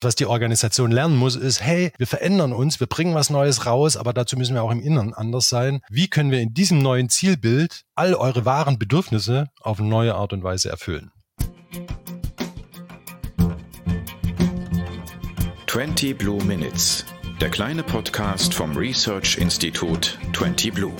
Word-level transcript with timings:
Was 0.00 0.14
die 0.14 0.26
Organisation 0.26 0.92
lernen 0.92 1.16
muss, 1.16 1.34
ist, 1.34 1.60
hey, 1.60 1.90
wir 1.98 2.06
verändern 2.06 2.52
uns, 2.52 2.78
wir 2.78 2.86
bringen 2.86 3.16
was 3.16 3.30
Neues 3.30 3.66
raus, 3.66 3.96
aber 3.96 4.12
dazu 4.12 4.36
müssen 4.36 4.54
wir 4.54 4.62
auch 4.62 4.70
im 4.70 4.80
Inneren 4.80 5.12
anders 5.12 5.48
sein. 5.48 5.80
Wie 5.90 6.06
können 6.06 6.30
wir 6.30 6.38
in 6.38 6.54
diesem 6.54 6.78
neuen 6.78 7.08
Zielbild 7.08 7.82
all 7.96 8.14
eure 8.14 8.44
wahren 8.44 8.78
Bedürfnisse 8.78 9.48
auf 9.60 9.80
neue 9.80 10.14
Art 10.14 10.32
und 10.32 10.44
Weise 10.44 10.68
erfüllen? 10.68 11.10
20 15.66 16.16
Blue 16.16 16.44
Minutes, 16.44 17.04
der 17.40 17.50
kleine 17.50 17.82
Podcast 17.82 18.54
vom 18.54 18.76
Research 18.76 19.36
Institut 19.38 20.16
20 20.32 20.74
Blue. 20.74 20.94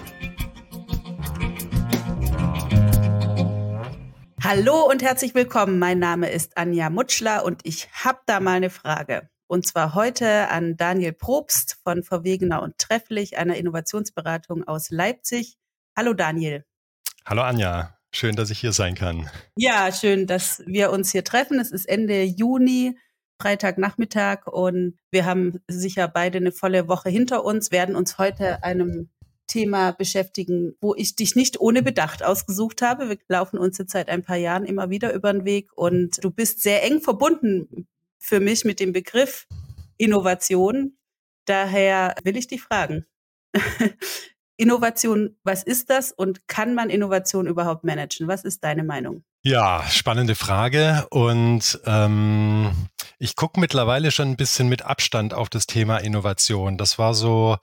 Hallo 4.51 4.89
und 4.91 5.03
herzlich 5.03 5.35
willkommen. 5.35 5.79
Mein 5.79 5.99
Name 5.99 6.31
ist 6.31 6.57
Anja 6.57 6.89
Mutschler 6.89 7.45
und 7.45 7.61
ich 7.65 7.91
habe 7.93 8.21
da 8.25 8.41
mal 8.41 8.57
eine 8.57 8.71
Frage. 8.71 9.29
Und 9.47 9.67
zwar 9.67 9.95
heute 9.95 10.49
an 10.49 10.79
Daniel 10.79 11.13
Probst 11.13 11.77
von 11.85 12.03
Verwegener 12.03 12.63
und 12.63 12.79
Trefflich, 12.79 13.37
einer 13.37 13.57
Innovationsberatung 13.57 14.67
aus 14.67 14.89
Leipzig. 14.89 15.59
Hallo 15.95 16.15
Daniel. 16.15 16.65
Hallo 17.27 17.43
Anja, 17.43 17.99
schön, 18.11 18.37
dass 18.37 18.49
ich 18.49 18.59
hier 18.59 18.73
sein 18.73 18.95
kann. 18.95 19.29
Ja, 19.55 19.93
schön, 19.93 20.27
dass 20.27 20.63
wir 20.65 20.93
uns 20.93 21.13
hier 21.13 21.25
treffen. 21.25 21.61
Es 21.61 21.71
ist 21.71 21.87
Ende 21.87 22.23
Juni. 22.23 22.99
Freitagnachmittag 23.41 24.47
und 24.47 24.99
wir 25.11 25.27
haben 25.27 25.61
sicher 25.69 26.09
beide 26.09 26.39
eine 26.39 26.53
volle 26.53 26.89
Woche 26.89 27.11
hinter 27.11 27.45
uns, 27.45 27.71
werden 27.71 27.95
uns 27.95 28.17
heute 28.17 28.65
einem 28.65 29.11
Thema 29.49 29.91
beschäftigen, 29.91 30.77
wo 30.81 30.95
ich 30.95 31.17
dich 31.17 31.35
nicht 31.35 31.61
ohne 31.61 31.83
Bedacht 31.83 32.23
ausgesucht 32.23 32.83
habe. 32.83 33.09
Wir 33.09 33.19
laufen 33.27 33.59
uns 33.59 33.79
jetzt 33.79 33.93
seit 33.93 34.09
ein 34.09 34.23
paar 34.23 34.37
Jahren 34.37 34.65
immer 34.65 34.91
wieder 34.91 35.13
über 35.13 35.33
den 35.33 35.45
Weg 35.45 35.71
und 35.75 36.23
du 36.23 36.31
bist 36.31 36.63
sehr 36.63 36.85
eng 36.85 37.01
verbunden 37.01 37.89
für 38.19 38.39
mich 38.39 38.65
mit 38.65 38.79
dem 38.79 38.93
Begriff 38.93 39.47
Innovation. 39.97 40.97
Daher 41.47 42.15
will 42.23 42.37
ich 42.37 42.47
dich 42.47 42.63
fragen. 42.63 43.07
Innovation, 44.57 45.37
was 45.45 45.63
ist 45.63 45.89
das 45.89 46.11
und 46.11 46.49
kann 46.49 46.75
man 46.75 46.91
Innovation 46.91 47.47
überhaupt 47.47 47.85
managen? 47.85 48.27
Was 48.27 48.45
ist 48.45 48.65
deine 48.65 48.83
Meinung? 48.83 49.23
Ja, 49.43 49.85
spannende 49.89 50.35
Frage. 50.35 51.07
Und 51.11 51.81
ähm, 51.87 52.73
ich 53.19 53.37
gucke 53.37 53.61
mittlerweile 53.61 54.11
schon 54.11 54.29
ein 54.29 54.37
bisschen 54.37 54.69
mit 54.69 54.83
Abstand 54.83 55.33
auf 55.33 55.49
das 55.49 55.67
Thema 55.69 55.99
Innovation. 55.99 56.77
Das 56.77 56.99
war 56.99 57.15
so 57.15 57.57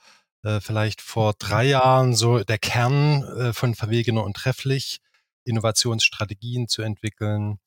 äh, 0.46 0.62
vielleicht 0.62 1.02
vor 1.02 1.34
drei 1.38 1.66
Jahren 1.66 2.16
so 2.16 2.44
der 2.44 2.58
Kern 2.58 3.24
äh, 3.24 3.54
von 3.54 3.76
Verwegener 3.76 4.24
und 4.24 4.38
Trefflich, 4.38 5.00
Innovationsstrategien 5.44 6.68
zu 6.68 6.82
entwickeln. 6.82 7.60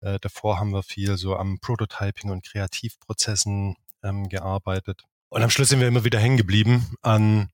Äh, 0.00 0.18
davor 0.20 0.60
haben 0.60 0.72
wir 0.72 0.82
viel 0.82 1.16
so 1.16 1.36
am 1.36 1.58
Prototyping 1.60 2.30
und 2.30 2.44
Kreativprozessen 2.44 3.76
ähm, 4.04 4.28
gearbeitet. 4.28 5.02
Und 5.28 5.42
am 5.42 5.50
Schluss 5.50 5.70
sind 5.70 5.80
wir 5.80 5.88
immer 5.88 6.04
wieder 6.04 6.20
hängen 6.20 6.36
geblieben 6.36 6.94
an 7.02 7.50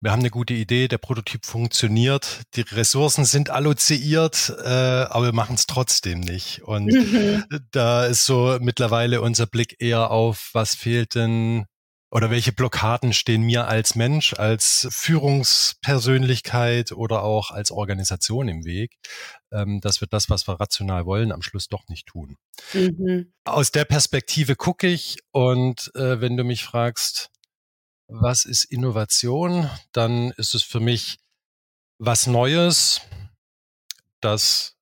wir 0.00 0.12
haben 0.12 0.20
eine 0.20 0.30
gute 0.30 0.54
Idee, 0.54 0.88
der 0.88 0.98
Prototyp 0.98 1.46
funktioniert, 1.46 2.42
die 2.54 2.60
Ressourcen 2.60 3.24
sind 3.24 3.48
alloziert, 3.48 4.54
äh, 4.62 4.68
aber 4.68 5.26
wir 5.26 5.32
machen 5.32 5.54
es 5.54 5.66
trotzdem 5.66 6.20
nicht. 6.20 6.62
Und 6.62 6.92
mhm. 6.92 7.44
da 7.72 8.04
ist 8.04 8.26
so 8.26 8.58
mittlerweile 8.60 9.22
unser 9.22 9.46
Blick 9.46 9.76
eher 9.78 10.10
auf, 10.10 10.50
was 10.52 10.74
fehlt 10.74 11.14
denn 11.14 11.64
oder 12.10 12.30
welche 12.30 12.52
Blockaden 12.52 13.12
stehen 13.12 13.42
mir 13.42 13.66
als 13.66 13.94
Mensch, 13.94 14.34
als 14.34 14.88
Führungspersönlichkeit 14.90 16.92
oder 16.92 17.22
auch 17.22 17.50
als 17.50 17.70
Organisation 17.70 18.48
im 18.48 18.64
Weg, 18.64 18.96
ähm, 19.52 19.80
dass 19.80 20.00
wir 20.00 20.08
das, 20.08 20.30
was 20.30 20.46
wir 20.46 20.60
rational 20.60 21.04
wollen, 21.04 21.32
am 21.32 21.42
Schluss 21.42 21.68
doch 21.68 21.88
nicht 21.88 22.06
tun. 22.06 22.36
Mhm. 22.72 23.32
Aus 23.44 23.72
der 23.72 23.84
Perspektive 23.84 24.56
gucke 24.56 24.86
ich 24.86 25.18
und 25.32 25.90
äh, 25.94 26.20
wenn 26.20 26.36
du 26.36 26.44
mich 26.44 26.64
fragst, 26.64 27.30
was 28.08 28.44
ist 28.44 28.64
Innovation, 28.64 29.68
dann 29.92 30.30
ist 30.32 30.54
es 30.54 30.62
für 30.62 30.80
mich 30.80 31.18
was 31.98 32.28
Neues, 32.28 33.00
das 34.20 34.75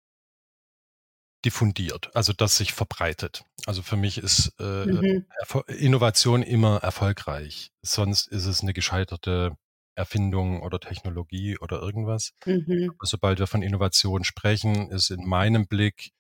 diffundiert, 1.45 2.11
also 2.15 2.33
das 2.33 2.57
sich 2.57 2.73
verbreitet. 2.73 3.45
Also 3.67 3.83
für 3.83 3.97
mich 3.97 4.19
ist 4.19 4.53
äh, 4.59 4.87
mhm. 4.87 5.27
Innovation 5.69 6.43
immer 6.43 6.79
erfolgreich. 6.83 7.71
Sonst 7.83 8.27
ist 8.29 8.47
es 8.47 8.63
eine 8.63 8.73
gescheiterte 8.73 9.57
Erfindung 9.97 10.63
oder 10.63 10.81
Technologie 10.81 11.59
oder 11.59 11.81
irgendwas. 11.81 12.33
Mhm. 12.45 12.93
Aber 12.97 13.07
sobald 13.07 13.39
wir 13.39 13.47
von 13.47 13.63
Innovation 13.63 14.25
sprechen, 14.25 14.91
ist 14.91 15.11
in 15.11 15.27
meinem 15.27 15.67
Blick 15.67 16.11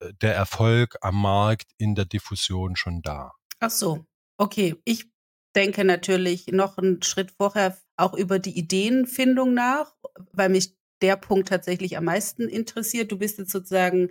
äh, 0.00 0.12
der 0.20 0.34
Erfolg 0.34 0.96
am 1.00 1.20
Markt 1.20 1.72
in 1.78 1.94
der 1.94 2.04
Diffusion 2.04 2.76
schon 2.76 3.02
da. 3.02 3.32
Ach 3.58 3.70
so, 3.70 4.04
okay. 4.38 4.76
Ich 4.84 5.10
denke 5.54 5.84
natürlich 5.84 6.48
noch 6.48 6.78
einen 6.78 7.02
Schritt 7.02 7.32
vorher 7.32 7.78
auch 7.96 8.14
über 8.14 8.38
die 8.38 8.56
Ideenfindung 8.56 9.54
nach, 9.54 9.94
weil 10.32 10.48
mich 10.48 10.74
der 11.02 11.16
Punkt 11.16 11.48
tatsächlich 11.48 11.96
am 11.96 12.04
meisten 12.04 12.48
interessiert. 12.48 13.10
Du 13.10 13.18
bist 13.18 13.38
jetzt 13.38 13.50
sozusagen 13.50 14.10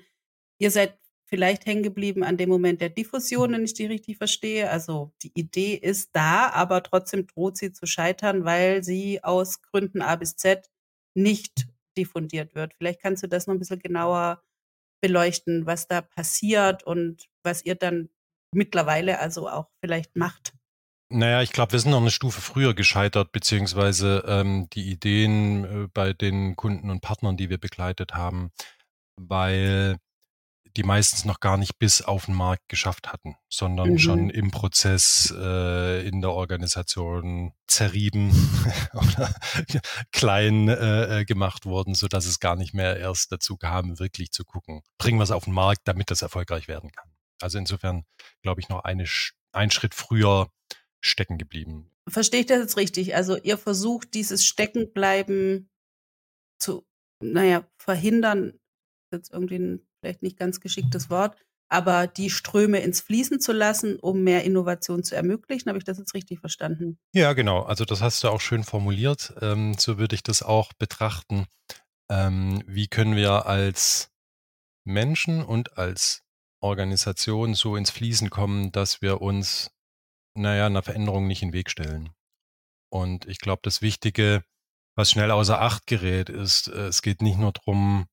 Ihr 0.61 0.69
seid 0.69 0.95
vielleicht 1.25 1.65
hängen 1.65 1.81
geblieben 1.81 2.23
an 2.23 2.37
dem 2.37 2.47
Moment 2.47 2.81
der 2.81 2.89
Diffusion, 2.89 3.53
wenn 3.53 3.63
ich 3.63 3.73
die 3.73 3.87
richtig 3.87 4.17
verstehe. 4.17 4.69
Also 4.69 5.11
die 5.23 5.31
Idee 5.33 5.73
ist 5.73 6.11
da, 6.13 6.49
aber 6.49 6.83
trotzdem 6.83 7.25
droht 7.25 7.57
sie 7.57 7.71
zu 7.71 7.87
scheitern, 7.87 8.45
weil 8.45 8.83
sie 8.83 9.23
aus 9.23 9.63
Gründen 9.63 10.03
A 10.03 10.15
bis 10.17 10.35
Z 10.35 10.69
nicht 11.15 11.67
diffundiert 11.97 12.53
wird. 12.53 12.75
Vielleicht 12.77 13.01
kannst 13.01 13.23
du 13.23 13.27
das 13.27 13.47
noch 13.47 13.55
ein 13.55 13.59
bisschen 13.59 13.79
genauer 13.79 14.43
beleuchten, 15.01 15.65
was 15.65 15.87
da 15.87 16.01
passiert 16.01 16.83
und 16.83 17.25
was 17.41 17.65
ihr 17.65 17.73
dann 17.73 18.09
mittlerweile 18.53 19.17
also 19.17 19.49
auch 19.49 19.71
vielleicht 19.79 20.15
macht. 20.15 20.53
Naja, 21.09 21.41
ich 21.41 21.53
glaube, 21.53 21.71
wir 21.71 21.79
sind 21.79 21.89
noch 21.89 22.01
eine 22.01 22.11
Stufe 22.11 22.39
früher 22.39 22.75
gescheitert, 22.75 23.31
beziehungsweise 23.31 24.23
ähm, 24.27 24.69
die 24.73 24.91
Ideen 24.91 25.85
äh, 25.85 25.87
bei 25.91 26.13
den 26.13 26.55
Kunden 26.55 26.91
und 26.91 27.01
Partnern, 27.01 27.35
die 27.35 27.49
wir 27.49 27.57
begleitet 27.57 28.13
haben, 28.13 28.51
weil 29.17 29.97
die 30.77 30.83
meistens 30.83 31.25
noch 31.25 31.39
gar 31.39 31.57
nicht 31.57 31.77
bis 31.79 32.01
auf 32.01 32.25
den 32.25 32.35
Markt 32.35 32.69
geschafft 32.69 33.11
hatten, 33.11 33.35
sondern 33.49 33.91
mhm. 33.91 33.99
schon 33.99 34.29
im 34.29 34.51
Prozess 34.51 35.33
äh, 35.35 36.07
in 36.07 36.21
der 36.21 36.31
Organisation 36.31 37.53
zerrieben 37.67 38.31
oder 38.93 39.33
klein 40.11 40.67
äh, 40.67 41.21
äh, 41.21 41.25
gemacht 41.25 41.65
wurden, 41.65 41.93
so 41.93 42.07
dass 42.07 42.25
es 42.25 42.39
gar 42.39 42.55
nicht 42.55 42.73
mehr 42.73 42.97
erst 42.97 43.31
dazu 43.31 43.57
kam, 43.57 43.99
wirklich 43.99 44.31
zu 44.31 44.43
gucken, 44.45 44.81
bringen 44.97 45.19
wir 45.19 45.23
es 45.23 45.31
auf 45.31 45.45
den 45.45 45.53
Markt, 45.53 45.81
damit 45.85 46.11
das 46.11 46.21
erfolgreich 46.21 46.67
werden 46.67 46.91
kann. 46.91 47.11
Also 47.41 47.57
insofern 47.57 48.05
glaube 48.41 48.61
ich 48.61 48.69
noch 48.69 48.83
eine, 48.83 49.05
ein 49.51 49.71
Schritt 49.71 49.95
früher 49.95 50.51
stecken 51.01 51.37
geblieben. 51.37 51.91
Verstehe 52.07 52.41
ich 52.41 52.45
das 52.45 52.59
jetzt 52.59 52.77
richtig? 52.77 53.15
Also 53.15 53.37
ihr 53.37 53.57
versucht 53.57 54.13
dieses 54.13 54.45
Steckenbleiben 54.45 55.69
zu, 56.59 56.85
naja, 57.21 57.67
verhindern, 57.77 58.59
jetzt 59.11 59.31
irgendwie 59.31 59.59
ein 59.59 59.87
vielleicht 60.01 60.21
nicht 60.21 60.37
ganz 60.37 60.59
geschicktes 60.59 61.09
Wort, 61.09 61.37
aber 61.69 62.05
die 62.05 62.29
Ströme 62.29 62.79
ins 62.79 62.99
Fließen 62.99 63.39
zu 63.39 63.53
lassen, 63.53 63.97
um 63.97 64.23
mehr 64.23 64.43
Innovation 64.43 65.03
zu 65.03 65.15
ermöglichen. 65.15 65.69
Habe 65.69 65.77
ich 65.77 65.85
das 65.85 65.99
jetzt 65.99 66.13
richtig 66.13 66.41
verstanden? 66.41 66.99
Ja, 67.13 67.31
genau. 67.31 67.61
Also 67.61 67.85
das 67.85 68.01
hast 68.01 68.23
du 68.23 68.27
auch 68.27 68.41
schön 68.41 68.65
formuliert. 68.65 69.33
Ähm, 69.41 69.75
so 69.77 69.97
würde 69.97 70.15
ich 70.15 70.23
das 70.23 70.43
auch 70.43 70.73
betrachten. 70.73 71.45
Ähm, 72.09 72.61
wie 72.67 72.87
können 72.87 73.15
wir 73.15 73.45
als 73.45 74.11
Menschen 74.85 75.43
und 75.43 75.77
als 75.77 76.23
Organisation 76.61 77.53
so 77.55 77.75
ins 77.75 77.89
Fließen 77.89 78.29
kommen, 78.29 78.71
dass 78.71 79.01
wir 79.01 79.21
uns, 79.21 79.71
naja, 80.35 80.65
einer 80.65 80.83
Veränderung 80.83 81.27
nicht 81.27 81.41
in 81.41 81.49
den 81.49 81.53
Weg 81.53 81.69
stellen. 81.69 82.09
Und 82.91 83.25
ich 83.25 83.39
glaube, 83.39 83.61
das 83.63 83.81
Wichtige, 83.81 84.43
was 84.95 85.11
schnell 85.11 85.31
außer 85.31 85.61
Acht 85.61 85.87
gerät, 85.87 86.29
ist, 86.29 86.67
äh, 86.67 86.87
es 86.87 87.01
geht 87.01 87.21
nicht 87.21 87.39
nur 87.39 87.53
darum, 87.53 88.07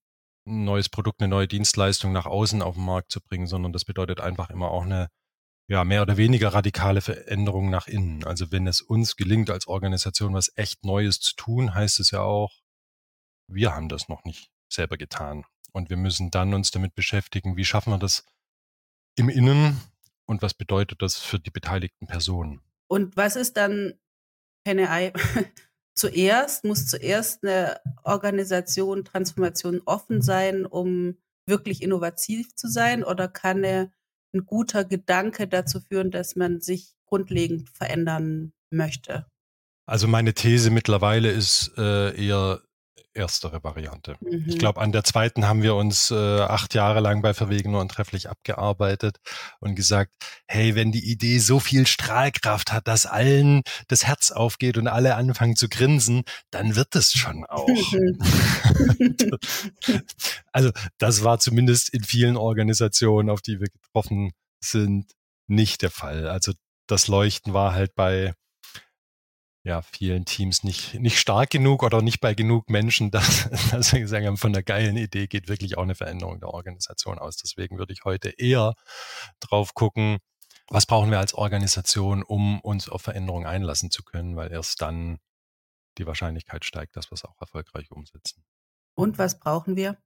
ein 0.48 0.64
neues 0.64 0.88
Produkt, 0.88 1.20
eine 1.20 1.28
neue 1.28 1.48
Dienstleistung 1.48 2.12
nach 2.12 2.26
außen 2.26 2.62
auf 2.62 2.74
den 2.74 2.84
Markt 2.84 3.12
zu 3.12 3.20
bringen, 3.20 3.46
sondern 3.46 3.72
das 3.72 3.84
bedeutet 3.84 4.20
einfach 4.20 4.50
immer 4.50 4.70
auch 4.70 4.84
eine 4.84 5.08
ja, 5.68 5.84
mehr 5.84 6.02
oder 6.02 6.16
weniger 6.16 6.54
radikale 6.54 7.02
Veränderung 7.02 7.68
nach 7.68 7.86
innen. 7.86 8.24
Also 8.24 8.50
wenn 8.50 8.66
es 8.66 8.80
uns 8.80 9.16
gelingt, 9.16 9.50
als 9.50 9.68
Organisation 9.68 10.32
was 10.32 10.50
echt 10.56 10.84
Neues 10.84 11.20
zu 11.20 11.36
tun, 11.36 11.74
heißt 11.74 12.00
es 12.00 12.10
ja 12.10 12.22
auch, 12.22 12.52
wir 13.48 13.74
haben 13.74 13.88
das 13.88 14.08
noch 14.08 14.24
nicht 14.24 14.50
selber 14.72 14.96
getan. 14.96 15.44
Und 15.72 15.90
wir 15.90 15.98
müssen 15.98 16.30
dann 16.30 16.54
uns 16.54 16.70
damit 16.70 16.94
beschäftigen, 16.94 17.56
wie 17.56 17.66
schaffen 17.66 17.92
wir 17.92 17.98
das 17.98 18.24
im 19.16 19.28
Innen 19.28 19.78
und 20.24 20.40
was 20.40 20.54
bedeutet 20.54 21.02
das 21.02 21.18
für 21.18 21.38
die 21.38 21.50
beteiligten 21.50 22.06
Personen. 22.06 22.62
Und 22.88 23.16
was 23.16 23.36
ist 23.36 23.58
dann, 23.58 23.92
keine 24.64 24.90
Ei, 24.90 25.12
zuerst, 25.98 26.64
muss 26.64 26.86
zuerst 26.86 27.44
eine 27.44 27.80
Organisation, 28.04 29.04
Transformation 29.04 29.82
offen 29.84 30.22
sein, 30.22 30.64
um 30.64 31.16
wirklich 31.46 31.82
innovativ 31.82 32.54
zu 32.54 32.68
sein? 32.68 33.04
Oder 33.04 33.28
kann 33.28 33.58
eine, 33.58 33.92
ein 34.34 34.46
guter 34.46 34.84
Gedanke 34.84 35.48
dazu 35.48 35.80
führen, 35.80 36.10
dass 36.10 36.36
man 36.36 36.60
sich 36.60 36.94
grundlegend 37.06 37.70
verändern 37.70 38.52
möchte? 38.70 39.26
Also 39.86 40.06
meine 40.06 40.34
These 40.34 40.70
mittlerweile 40.70 41.30
ist 41.30 41.72
äh, 41.78 42.14
eher 42.14 42.62
erstere 43.18 43.62
Variante. 43.62 44.16
Mhm. 44.20 44.44
Ich 44.46 44.58
glaube, 44.58 44.80
an 44.80 44.92
der 44.92 45.04
zweiten 45.04 45.46
haben 45.46 45.62
wir 45.62 45.74
uns 45.74 46.10
äh, 46.10 46.14
acht 46.40 46.74
Jahre 46.74 47.00
lang 47.00 47.20
bei 47.20 47.34
Verwegen 47.34 47.74
und 47.74 47.90
trefflich 47.90 48.30
abgearbeitet 48.30 49.18
und 49.60 49.74
gesagt, 49.74 50.12
hey, 50.46 50.74
wenn 50.74 50.92
die 50.92 51.10
Idee 51.10 51.38
so 51.38 51.60
viel 51.60 51.86
Strahlkraft 51.86 52.72
hat, 52.72 52.88
dass 52.88 53.04
allen 53.04 53.62
das 53.88 54.06
Herz 54.06 54.30
aufgeht 54.30 54.78
und 54.78 54.86
alle 54.86 55.16
anfangen 55.16 55.56
zu 55.56 55.68
grinsen, 55.68 56.22
dann 56.50 56.76
wird 56.76 56.94
es 56.94 57.12
schon 57.12 57.44
auch. 57.48 57.68
also 60.52 60.70
das 60.98 61.24
war 61.24 61.38
zumindest 61.40 61.92
in 61.92 62.04
vielen 62.04 62.36
Organisationen, 62.36 63.28
auf 63.28 63.42
die 63.42 63.60
wir 63.60 63.68
getroffen 63.68 64.32
sind, 64.64 65.12
nicht 65.48 65.82
der 65.82 65.90
Fall. 65.90 66.28
Also 66.28 66.52
das 66.86 67.08
Leuchten 67.08 67.52
war 67.52 67.74
halt 67.74 67.94
bei 67.94 68.34
ja, 69.68 69.82
vielen 69.82 70.24
Teams 70.24 70.64
nicht, 70.64 70.94
nicht 70.94 71.18
stark 71.18 71.50
genug 71.50 71.82
oder 71.82 72.00
nicht 72.00 72.20
bei 72.20 72.32
genug 72.32 72.70
Menschen, 72.70 73.10
dass, 73.12 73.48
dass 73.70 73.92
wir 73.92 74.00
gesagt 74.00 74.26
haben, 74.26 74.38
von 74.38 74.54
der 74.54 74.62
geilen 74.62 74.96
Idee 74.96 75.26
geht 75.26 75.48
wirklich 75.48 75.76
auch 75.76 75.82
eine 75.82 75.94
Veränderung 75.94 76.40
der 76.40 76.48
Organisation 76.48 77.18
aus. 77.18 77.36
Deswegen 77.36 77.78
würde 77.78 77.92
ich 77.92 78.04
heute 78.04 78.30
eher 78.30 78.74
drauf 79.40 79.74
gucken, 79.74 80.18
was 80.68 80.86
brauchen 80.86 81.10
wir 81.10 81.18
als 81.18 81.34
Organisation, 81.34 82.22
um 82.22 82.60
uns 82.60 82.88
auf 82.88 83.02
Veränderungen 83.02 83.46
einlassen 83.46 83.90
zu 83.90 84.02
können, 84.02 84.36
weil 84.36 84.50
erst 84.50 84.80
dann 84.80 85.18
die 85.98 86.06
Wahrscheinlichkeit 86.06 86.64
steigt, 86.64 86.96
dass 86.96 87.10
wir 87.10 87.14
es 87.14 87.24
auch 87.24 87.40
erfolgreich 87.40 87.90
umsetzen. 87.90 88.44
Und 88.94 89.18
was 89.18 89.38
brauchen 89.38 89.76
wir? 89.76 89.98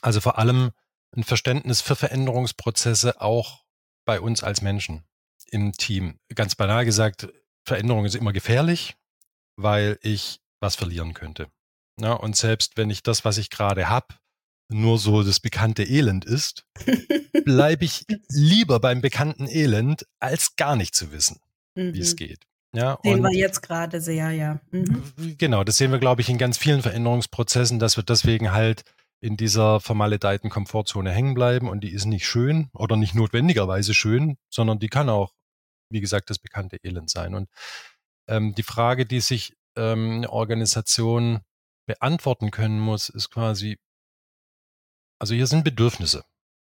Also 0.00 0.20
vor 0.20 0.38
allem 0.38 0.72
ein 1.14 1.24
Verständnis 1.24 1.82
für 1.82 1.96
Veränderungsprozesse 1.96 3.20
auch 3.20 3.64
bei 4.04 4.20
uns 4.20 4.42
als 4.42 4.62
Menschen 4.62 5.04
im 5.50 5.72
Team. 5.72 6.18
Ganz 6.34 6.54
banal 6.54 6.84
gesagt, 6.84 7.28
Veränderung 7.64 8.04
ist 8.04 8.14
immer 8.14 8.32
gefährlich, 8.32 8.96
weil 9.56 9.98
ich 10.02 10.40
was 10.60 10.76
verlieren 10.76 11.14
könnte. 11.14 11.48
Ja, 12.00 12.12
und 12.14 12.36
selbst 12.36 12.76
wenn 12.76 12.90
ich 12.90 13.02
das, 13.02 13.24
was 13.24 13.38
ich 13.38 13.50
gerade 13.50 13.88
habe, 13.88 14.14
nur 14.68 14.98
so 14.98 15.22
das 15.22 15.40
bekannte 15.40 15.82
Elend 15.84 16.24
ist, 16.24 16.64
bleibe 17.44 17.84
ich 17.84 18.04
lieber 18.28 18.80
beim 18.80 19.00
bekannten 19.00 19.46
Elend, 19.46 20.06
als 20.18 20.56
gar 20.56 20.76
nicht 20.76 20.94
zu 20.94 21.12
wissen, 21.12 21.40
mhm. 21.74 21.94
wie 21.94 22.00
es 22.00 22.12
mhm. 22.12 22.16
geht. 22.16 22.46
Ja, 22.74 22.98
sehen 23.02 23.22
wir 23.22 23.36
jetzt 23.36 23.60
gerade 23.60 24.00
sehr, 24.00 24.30
ja. 24.30 24.60
Mhm. 24.70 25.02
Genau, 25.36 25.62
das 25.62 25.76
sehen 25.76 25.92
wir, 25.92 25.98
glaube 25.98 26.22
ich, 26.22 26.30
in 26.30 26.38
ganz 26.38 26.56
vielen 26.56 26.80
Veränderungsprozessen, 26.80 27.78
dass 27.78 27.96
wir 27.96 28.02
deswegen 28.02 28.52
halt 28.52 28.84
in 29.20 29.36
dieser 29.36 29.78
vermaledeiten 29.78 30.50
Komfortzone 30.50 31.10
hängen 31.10 31.34
bleiben 31.34 31.68
und 31.68 31.84
die 31.84 31.92
ist 31.92 32.06
nicht 32.06 32.26
schön 32.26 32.70
oder 32.72 32.96
nicht 32.96 33.14
notwendigerweise 33.14 33.94
schön, 33.94 34.36
sondern 34.48 34.78
die 34.78 34.88
kann 34.88 35.08
auch 35.08 35.32
wie 35.92 36.00
gesagt, 36.00 36.30
das 36.30 36.38
bekannte 36.38 36.78
Elend 36.82 37.10
sein. 37.10 37.34
Und 37.34 37.48
ähm, 38.28 38.54
die 38.54 38.62
Frage, 38.62 39.06
die 39.06 39.20
sich 39.20 39.56
ähm, 39.76 40.16
eine 40.16 40.30
Organisation 40.30 41.40
beantworten 41.86 42.50
können 42.50 42.80
muss, 42.80 43.08
ist 43.08 43.30
quasi, 43.30 43.78
also 45.18 45.34
hier 45.34 45.46
sind 45.46 45.64
Bedürfnisse. 45.64 46.24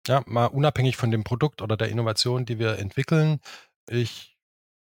Ja, 0.07 0.23
mal 0.25 0.45
unabhängig 0.47 0.97
von 0.97 1.11
dem 1.11 1.23
Produkt 1.23 1.61
oder 1.61 1.77
der 1.77 1.89
Innovation, 1.89 2.45
die 2.45 2.57
wir 2.59 2.79
entwickeln. 2.79 3.39
Ich 3.89 4.38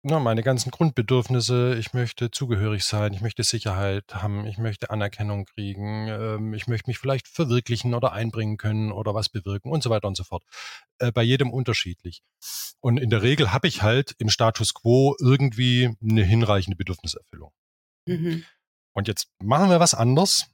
na, 0.07 0.19
meine 0.19 0.43
ganzen 0.43 0.69
Grundbedürfnisse, 0.69 1.75
ich 1.79 1.93
möchte 1.93 2.29
zugehörig 2.29 2.83
sein, 2.83 3.11
ich 3.13 3.21
möchte 3.21 3.41
Sicherheit 3.41 4.13
haben, 4.13 4.45
ich 4.45 4.59
möchte 4.59 4.91
Anerkennung 4.91 5.45
kriegen, 5.45 6.07
ähm, 6.07 6.53
ich 6.53 6.67
möchte 6.67 6.91
mich 6.91 6.99
vielleicht 6.99 7.27
verwirklichen 7.27 7.95
oder 7.95 8.13
einbringen 8.13 8.57
können 8.57 8.91
oder 8.91 9.15
was 9.15 9.29
bewirken 9.29 9.71
und 9.71 9.81
so 9.81 9.89
weiter 9.89 10.07
und 10.07 10.15
so 10.15 10.23
fort. 10.23 10.43
Äh, 10.99 11.11
bei 11.11 11.23
jedem 11.23 11.49
unterschiedlich. 11.49 12.21
Und 12.81 12.97
in 12.97 13.09
der 13.09 13.23
Regel 13.23 13.51
habe 13.51 13.67
ich 13.67 13.81
halt 13.81 14.13
im 14.19 14.29
Status 14.29 14.75
quo 14.75 15.15
irgendwie 15.19 15.95
eine 16.03 16.23
hinreichende 16.23 16.77
Bedürfniserfüllung. 16.77 17.51
Mhm. 18.05 18.43
Und 18.93 19.07
jetzt 19.07 19.29
machen 19.41 19.71
wir 19.71 19.79
was 19.79 19.95
anders. 19.95 20.45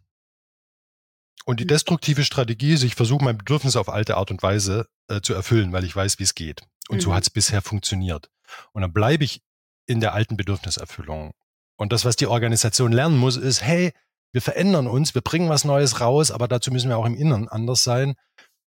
Und 1.44 1.60
die 1.60 1.66
mhm. 1.66 1.70
destruktive 1.70 2.24
Strategie 2.24 2.72
ist, 2.72 2.84
ich 2.84 2.96
versuche 2.96 3.26
mein 3.26 3.38
Bedürfnis 3.38 3.76
auf 3.76 3.90
alte 3.90 4.16
Art 4.16 4.32
und 4.32 4.42
Weise 4.42 4.88
äh, 5.10 5.20
zu 5.20 5.34
erfüllen, 5.34 5.74
weil 5.74 5.84
ich 5.84 5.94
weiß, 5.94 6.20
wie 6.20 6.24
es 6.24 6.36
geht. 6.36 6.62
Und 6.92 6.98
mhm. 6.98 7.02
so 7.02 7.14
hat 7.14 7.24
es 7.24 7.30
bisher 7.30 7.62
funktioniert. 7.62 8.30
Und 8.74 8.82
dann 8.82 8.92
bleibe 8.92 9.24
ich 9.24 9.42
in 9.88 10.02
der 10.02 10.14
alten 10.14 10.36
Bedürfniserfüllung. 10.36 11.34
Und 11.78 11.94
das, 11.94 12.04
was 12.04 12.18
die 12.18 12.28
Organisation 12.28 12.92
lernen 12.92 13.18
muss, 13.18 13.38
ist, 13.38 13.64
hey, 13.64 13.94
wir 14.34 14.42
verändern 14.42 14.88
uns, 14.88 15.16
wir 15.16 15.22
bringen 15.22 15.50
was 15.50 15.64
Neues 15.64 16.02
raus, 16.02 16.32
aber 16.32 16.50
dazu 16.50 16.70
müssen 16.70 16.90
wir 16.90 16.98
auch 16.98 17.06
im 17.06 17.16
Inneren 17.16 17.48
anders 17.48 17.84
sein. 17.84 18.16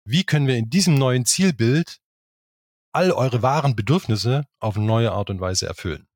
Wie 0.04 0.24
können 0.24 0.46
wir 0.46 0.56
in 0.56 0.70
diesem 0.70 0.94
neuen 0.94 1.24
Zielbild 1.24 1.98
all 2.92 3.10
eure 3.10 3.42
wahren 3.42 3.74
Bedürfnisse 3.74 4.46
auf 4.60 4.76
eine 4.76 4.86
neue 4.86 5.12
Art 5.12 5.30
und 5.30 5.40
Weise 5.40 5.66
erfüllen? 5.66 6.06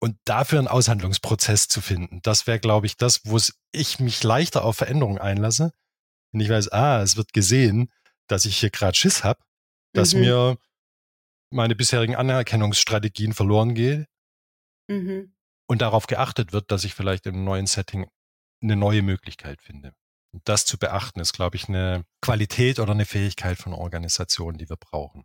Und 0.00 0.16
dafür 0.24 0.58
einen 0.58 0.68
Aushandlungsprozess 0.68 1.68
zu 1.68 1.80
finden, 1.80 2.20
das 2.22 2.46
wäre, 2.46 2.60
glaube 2.60 2.86
ich, 2.86 2.96
das, 2.96 3.20
wo 3.24 3.38
ich 3.72 4.00
mich 4.00 4.22
leichter 4.22 4.64
auf 4.64 4.76
Veränderungen 4.76 5.18
einlasse. 5.18 5.72
Wenn 6.32 6.40
ich 6.40 6.48
weiß, 6.48 6.72
ah, 6.72 7.02
es 7.02 7.16
wird 7.16 7.32
gesehen, 7.32 7.90
dass 8.26 8.46
ich 8.46 8.58
hier 8.58 8.70
gerade 8.70 8.96
Schiss 8.96 9.22
habe, 9.22 9.40
dass 9.92 10.14
mhm. 10.14 10.20
mir 10.20 10.58
meine 11.50 11.76
bisherigen 11.76 12.16
Anerkennungsstrategien 12.16 13.32
verloren 13.32 13.74
gehe 13.74 14.06
mhm. 14.88 15.34
und 15.66 15.82
darauf 15.82 16.06
geachtet 16.06 16.52
wird, 16.52 16.70
dass 16.70 16.84
ich 16.84 16.94
vielleicht 16.94 17.26
im 17.26 17.44
neuen 17.44 17.66
Setting 17.66 18.06
eine 18.62 18.76
neue 18.76 19.02
Möglichkeit 19.02 19.60
finde. 19.60 19.92
Und 20.32 20.48
das 20.48 20.64
zu 20.64 20.78
beachten 20.78 21.20
ist, 21.20 21.32
glaube 21.32 21.56
ich, 21.56 21.68
eine 21.68 22.04
Qualität 22.20 22.78
oder 22.78 22.92
eine 22.92 23.06
Fähigkeit 23.06 23.58
von 23.58 23.72
Organisationen, 23.72 24.58
die 24.58 24.68
wir 24.68 24.76
brauchen. 24.76 25.24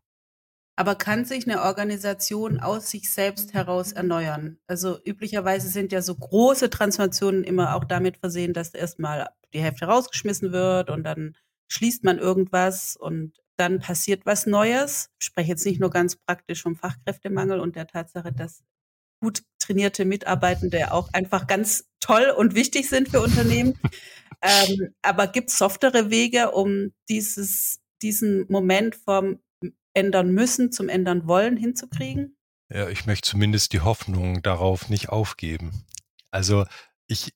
Aber 0.77 0.95
kann 0.95 1.25
sich 1.25 1.45
eine 1.47 1.61
Organisation 1.63 2.59
aus 2.59 2.89
sich 2.89 3.11
selbst 3.11 3.53
heraus 3.53 3.91
erneuern? 3.91 4.57
Also 4.67 4.99
üblicherweise 5.03 5.67
sind 5.67 5.91
ja 5.91 6.01
so 6.01 6.15
große 6.15 6.69
Transformationen 6.69 7.43
immer 7.43 7.75
auch 7.75 7.83
damit 7.83 8.17
versehen, 8.17 8.53
dass 8.53 8.73
erstmal 8.73 9.29
die 9.53 9.59
Hälfte 9.59 9.85
rausgeschmissen 9.85 10.51
wird 10.51 10.89
und 10.89 11.03
dann 11.03 11.35
schließt 11.67 12.03
man 12.03 12.17
irgendwas 12.17 12.95
und 12.95 13.33
dann 13.61 13.79
passiert 13.79 14.25
was 14.25 14.47
Neues. 14.47 15.11
Ich 15.19 15.27
spreche 15.27 15.49
jetzt 15.49 15.65
nicht 15.65 15.79
nur 15.79 15.91
ganz 15.91 16.15
praktisch 16.15 16.63
vom 16.63 16.75
Fachkräftemangel 16.75 17.59
und 17.59 17.75
der 17.75 17.85
Tatsache, 17.85 18.33
dass 18.33 18.63
gut 19.21 19.43
trainierte 19.59 20.03
Mitarbeitende 20.03 20.91
auch 20.91 21.13
einfach 21.13 21.45
ganz 21.45 21.85
toll 21.99 22.33
und 22.35 22.55
wichtig 22.55 22.89
sind 22.89 23.09
für 23.09 23.21
Unternehmen. 23.21 23.77
ähm, 24.41 24.95
aber 25.03 25.27
gibt 25.27 25.51
es 25.51 25.59
softere 25.59 26.09
Wege, 26.09 26.51
um 26.51 26.91
dieses, 27.07 27.79
diesen 28.01 28.51
Moment 28.51 28.95
vom 28.95 29.39
ändern 29.93 30.31
müssen 30.31 30.71
zum 30.71 30.89
ändern 30.89 31.27
wollen 31.27 31.55
hinzukriegen? 31.55 32.35
Ja, 32.69 32.89
ich 32.89 33.05
möchte 33.05 33.29
zumindest 33.29 33.73
die 33.73 33.81
Hoffnung 33.81 34.41
darauf 34.41 34.89
nicht 34.89 35.09
aufgeben. 35.09 35.85
Also 36.31 36.65
ich, 37.05 37.31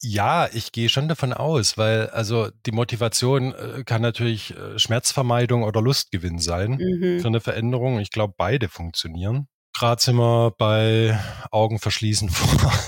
ja, 0.00 0.48
ich 0.52 0.72
gehe 0.72 0.88
schon 0.88 1.08
davon 1.08 1.32
aus, 1.32 1.78
weil 1.78 2.08
also 2.10 2.50
die 2.66 2.72
Motivation 2.72 3.54
äh, 3.54 3.84
kann 3.84 4.02
natürlich 4.02 4.56
äh, 4.56 4.78
Schmerzvermeidung 4.78 5.62
oder 5.62 5.80
Lustgewinn 5.80 6.38
sein 6.38 6.72
mhm. 6.72 7.20
für 7.20 7.28
eine 7.28 7.40
Veränderung. 7.40 7.98
Ich 7.98 8.10
glaube, 8.10 8.34
beide 8.36 8.68
funktionieren. 8.68 9.48
Gerade 9.76 10.00
sind 10.00 10.16
wir 10.16 10.52
bei 10.56 11.18
Augenverschließen 11.50 12.28
vor, 12.30 12.82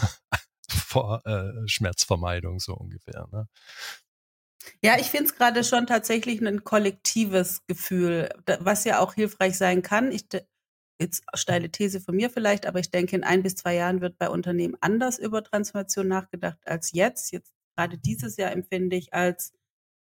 vor 0.68 1.26
äh, 1.26 1.66
Schmerzvermeidung 1.66 2.60
so 2.60 2.74
ungefähr. 2.74 3.26
Ne? 3.32 3.48
Ja, 4.82 4.98
ich 4.98 5.06
finde 5.06 5.26
es 5.26 5.34
gerade 5.34 5.64
schon 5.64 5.86
tatsächlich 5.86 6.40
ein 6.40 6.64
kollektives 6.64 7.66
Gefühl, 7.66 8.28
was 8.60 8.84
ja 8.84 9.00
auch 9.00 9.14
hilfreich 9.14 9.56
sein 9.56 9.82
kann. 9.82 10.12
Ich 10.12 10.26
jetzt 11.00 11.24
steile 11.34 11.70
These 11.70 12.00
von 12.00 12.16
mir 12.16 12.30
vielleicht, 12.30 12.66
aber 12.66 12.80
ich 12.80 12.90
denke, 12.90 13.16
in 13.16 13.24
ein 13.24 13.42
bis 13.42 13.56
zwei 13.56 13.74
Jahren 13.74 14.00
wird 14.00 14.18
bei 14.18 14.30
Unternehmen 14.30 14.76
anders 14.80 15.18
über 15.18 15.42
Transformation 15.42 16.08
nachgedacht 16.08 16.58
als 16.64 16.92
jetzt. 16.92 17.32
Jetzt 17.32 17.52
gerade 17.76 17.98
dieses 17.98 18.36
Jahr 18.36 18.52
empfinde 18.52 18.96
ich 18.96 19.12
als 19.12 19.52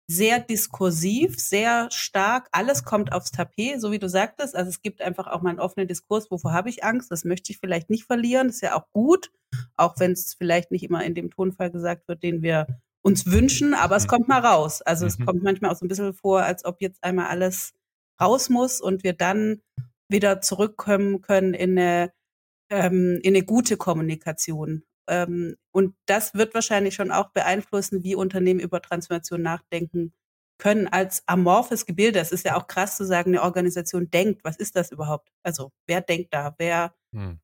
sehr 0.06 0.38
diskursiv, 0.38 1.38
sehr 1.38 1.88
stark. 1.90 2.48
Alles 2.52 2.84
kommt 2.84 3.12
aufs 3.12 3.30
Tapet, 3.30 3.80
so 3.80 3.90
wie 3.90 3.98
du 3.98 4.08
sagtest. 4.08 4.54
Also 4.54 4.68
es 4.68 4.82
gibt 4.82 5.00
einfach 5.00 5.26
auch 5.26 5.40
mal 5.40 5.50
einen 5.50 5.60
offenen 5.60 5.88
Diskurs. 5.88 6.30
Wovor 6.30 6.52
habe 6.52 6.68
ich 6.68 6.84
Angst? 6.84 7.10
Das 7.10 7.24
möchte 7.24 7.52
ich 7.52 7.58
vielleicht 7.58 7.88
nicht 7.88 8.04
verlieren. 8.04 8.48
Das 8.48 8.56
ist 8.56 8.62
ja 8.62 8.76
auch 8.76 8.90
gut, 8.92 9.32
auch 9.76 9.98
wenn 9.98 10.12
es 10.12 10.34
vielleicht 10.34 10.70
nicht 10.70 10.84
immer 10.84 11.02
in 11.04 11.14
dem 11.14 11.30
Tonfall 11.30 11.70
gesagt 11.70 12.06
wird, 12.06 12.22
den 12.22 12.42
wir 12.42 12.66
uns 13.02 13.26
wünschen, 13.26 13.74
aber 13.74 13.96
es 13.96 14.04
mhm. 14.04 14.08
kommt 14.08 14.28
mal 14.28 14.40
raus. 14.40 14.82
Also 14.82 15.06
es 15.06 15.18
mhm. 15.18 15.26
kommt 15.26 15.42
manchmal 15.42 15.70
auch 15.70 15.76
so 15.76 15.84
ein 15.84 15.88
bisschen 15.88 16.14
vor, 16.14 16.42
als 16.42 16.64
ob 16.64 16.80
jetzt 16.80 17.02
einmal 17.04 17.26
alles 17.26 17.74
raus 18.20 18.48
muss 18.48 18.80
und 18.80 19.04
wir 19.04 19.12
dann 19.12 19.62
wieder 20.08 20.40
zurückkommen 20.40 21.20
können 21.20 21.54
in 21.54 21.78
eine, 21.78 22.12
ähm, 22.70 23.20
in 23.22 23.34
eine 23.34 23.44
gute 23.44 23.76
Kommunikation. 23.76 24.84
Ähm, 25.08 25.56
und 25.72 25.94
das 26.06 26.34
wird 26.34 26.54
wahrscheinlich 26.54 26.94
schon 26.94 27.10
auch 27.10 27.30
beeinflussen, 27.30 28.02
wie 28.02 28.14
Unternehmen 28.14 28.60
über 28.60 28.80
Transformation 28.80 29.42
nachdenken 29.42 30.12
können 30.58 30.86
als 30.88 31.22
amorphes 31.26 31.86
Gebilde. 31.86 32.20
Es 32.20 32.32
ist 32.32 32.44
ja 32.44 32.56
auch 32.56 32.66
krass 32.66 32.96
zu 32.96 33.04
sagen, 33.04 33.30
eine 33.30 33.42
Organisation 33.42 34.10
denkt. 34.10 34.44
Was 34.44 34.56
ist 34.56 34.76
das 34.76 34.92
überhaupt? 34.92 35.30
Also 35.42 35.72
wer 35.86 36.00
denkt 36.00 36.32
da? 36.32 36.54
Wer, 36.58 36.94
hm. 37.12 37.40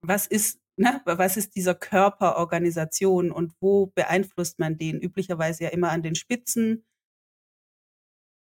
was 0.00 0.26
ist, 0.26 0.58
ne, 0.76 1.00
was 1.04 1.36
ist 1.36 1.54
dieser 1.54 1.74
Körper 1.74 2.36
Organisation 2.36 3.30
und 3.30 3.52
wo 3.60 3.86
beeinflusst 3.88 4.58
man 4.58 4.78
den? 4.78 5.00
Üblicherweise 5.00 5.64
ja 5.64 5.70
immer 5.70 5.90
an 5.90 6.02
den 6.02 6.14
Spitzen. 6.14 6.84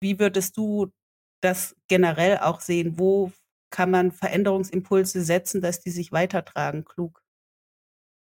Wie 0.00 0.18
würdest 0.20 0.56
du 0.56 0.92
das 1.40 1.76
generell 1.88 2.38
auch 2.38 2.60
sehen? 2.60 2.98
Wo 2.98 3.32
kann 3.70 3.90
man 3.90 4.12
Veränderungsimpulse 4.12 5.22
setzen, 5.22 5.60
dass 5.60 5.80
die 5.80 5.90
sich 5.90 6.12
weitertragen, 6.12 6.84
klug? 6.84 7.22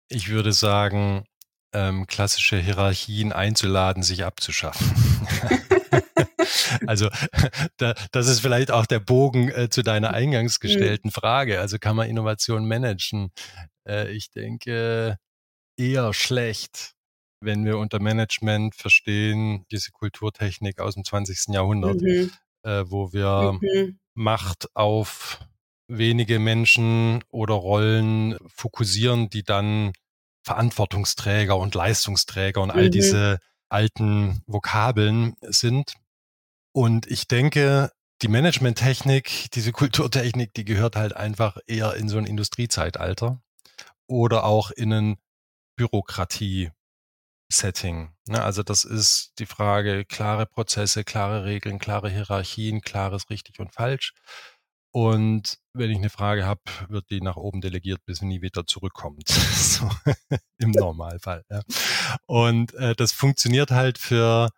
Ich 0.10 0.30
würde 0.30 0.54
sagen, 0.54 1.26
ähm, 1.74 2.08
klassische 2.08 2.58
Hierarchien 2.58 3.32
einzuladen, 3.32 4.02
sich 4.02 4.26
abzuschaffen. 4.26 4.92
also 6.88 7.10
da, 7.78 7.94
das 8.12 8.28
ist 8.28 8.40
vielleicht 8.40 8.72
auch 8.72 8.86
der 8.86 9.00
Bogen 9.00 9.50
äh, 9.50 9.70
zu 9.70 9.84
deiner 9.84 10.14
eingangs 10.14 10.60
mhm. 10.60 10.68
gestellten 10.68 11.12
Frage. 11.12 11.60
Also 11.60 11.78
kann 11.78 11.96
man 11.96 12.10
Innovation 12.10 12.68
managen? 12.68 13.32
Äh, 13.88 14.12
ich 14.12 14.32
denke 14.32 15.18
eher 15.78 16.14
schlecht, 16.14 16.94
wenn 17.42 17.66
wir 17.66 17.78
unter 17.78 18.00
Management 18.00 18.76
verstehen, 18.76 19.66
diese 19.72 19.92
Kulturtechnik 19.92 20.80
aus 20.80 20.96
dem 20.96 21.06
20. 21.06 21.54
Jahrhundert, 21.54 22.02
mhm. 22.02 22.32
Äh, 22.64 22.84
wo 22.88 23.14
wir 23.14 23.58
mhm. 23.62 24.00
Macht 24.14 24.76
auf 24.76 25.40
wenige 25.88 26.40
Menschen 26.40 27.24
oder 27.30 27.56
Rollen 27.56 28.38
fokussieren, 28.48 29.30
die 29.30 29.44
dann 29.44 29.94
Verantwortungsträger 30.44 31.58
und 31.58 31.76
Leistungsträger 31.76 32.62
und 32.62 32.72
all 32.72 32.86
mhm. 32.86 32.92
diese 32.92 33.40
alten 33.70 34.42
Vokabeln 34.48 35.36
sind. 35.42 35.94
Und 36.74 37.08
ich 37.08 37.28
denke, 37.28 37.92
die 38.22 38.28
Managementtechnik, 38.28 39.50
diese 39.54 39.72
Kulturtechnik, 39.72 40.54
die 40.54 40.66
gehört 40.66 40.96
halt 40.96 41.16
einfach 41.16 41.58
eher 41.68 41.96
in 41.96 42.10
so 42.10 42.18
ein 42.18 42.26
Industriezeitalter 42.26 43.42
oder 44.08 44.44
auch 44.44 44.72
in 44.72 44.94
ein 44.94 45.18
Bürokratie-Setting. 47.50 48.10
Ne? 48.28 48.44
Also 48.44 48.64
das 48.64 48.86
ist 48.86 49.34
die 49.40 49.46
Frage, 49.46 50.06
klare 50.06 50.46
Prozesse, 50.46 51.04
klare 51.04 51.46
Regeln, 51.46 51.80
klare 51.80 52.10
Hierarchien, 52.10 52.82
klares 52.82 53.30
richtig 53.30 53.60
und 53.60 53.74
falsch. 53.74 54.14
Und 54.92 55.60
wenn 55.74 55.92
ich 55.92 55.98
eine 55.98 56.10
Frage 56.10 56.46
habe, 56.46 56.62
wird 56.88 57.10
die 57.12 57.22
nach 57.22 57.36
oben 57.36 57.62
delegiert, 57.62 58.04
bis 58.06 58.20
sie 58.20 58.26
nie 58.26 58.42
wieder 58.42 58.66
zurückkommt. 58.66 59.28
so, 59.28 59.90
Im 60.58 60.72
Normalfall. 60.72 61.44
Ja. 61.50 61.62
Und 62.26 62.74
äh, 62.74 62.96
das 62.96 63.12
funktioniert 63.12 63.70
halt 63.70 64.00
für, 64.00 64.50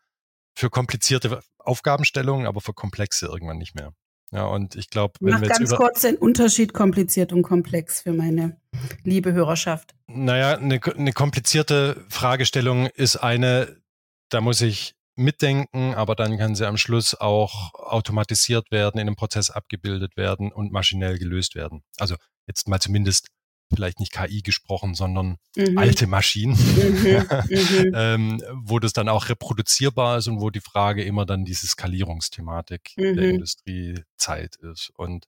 für 0.56 0.70
komplizierte 0.70 1.42
Aufgabenstellungen, 1.58 2.48
aber 2.48 2.62
für 2.62 2.74
komplexe 2.74 3.26
irgendwann 3.28 3.58
nicht 3.58 3.76
mehr. 3.76 3.94
Ja, 4.32 4.46
und 4.46 4.76
ich 4.76 4.90
glaube, 4.90 5.14
wenn 5.20 5.34
Mach 5.34 5.42
wir 5.42 5.50
jetzt 5.50 5.60
ganz 5.60 5.76
kurz 5.76 6.02
den 6.02 6.16
Unterschied 6.16 6.74
kompliziert 6.74 7.34
und 7.34 7.42
komplex 7.42 8.02
für 8.02 8.14
meine 8.14 8.58
liebe 9.04 9.34
Hörerschaft. 9.34 9.94
Naja, 10.08 10.58
eine, 10.58 10.80
eine 10.82 11.12
komplizierte 11.12 12.06
Fragestellung 12.10 12.88
ist 12.88 13.18
eine, 13.18 13.82
da 14.30 14.40
muss 14.40 14.62
ich 14.62 14.96
mitdenken, 15.18 15.94
aber 15.94 16.16
dann 16.16 16.38
kann 16.38 16.56
sie 16.56 16.66
am 16.66 16.78
Schluss 16.78 17.14
auch 17.14 17.74
automatisiert 17.74 18.72
werden, 18.72 19.00
in 19.00 19.08
einem 19.08 19.18
Prozess 19.18 19.50
abgebildet 19.50 20.16
werden 20.16 20.52
und 20.52 20.72
maschinell 20.72 21.18
gelöst 21.18 21.56
werden. 21.56 21.84
Also 22.00 22.16
jetzt 22.48 22.70
mal 22.70 22.80
zumindest 22.80 23.28
vielleicht 23.76 24.00
nicht 24.00 24.12
KI 24.12 24.42
gesprochen, 24.42 24.96
sondern 24.96 25.38
mhm. 25.56 25.78
alte 25.78 26.08
Maschinen, 26.08 26.56
mhm. 26.56 27.28
mhm. 27.50 27.92
ähm, 27.94 28.44
wo 28.54 28.80
das 28.80 28.94
dann 28.94 29.10
auch 29.10 29.30
reproduzierbar 29.30 30.18
ist 30.18 30.28
und 30.28 30.42
wo 30.42 30.50
die 30.50 30.62
Frage 30.62 31.04
immer 31.04 31.26
dann 31.26 31.46
diese 31.46 31.68
Skalierungsthematik 31.68 32.94
mhm. 32.98 33.16
der 33.16 33.30
Industriezeit 33.30 34.56
ist. 34.58 34.92
Und 34.96 35.26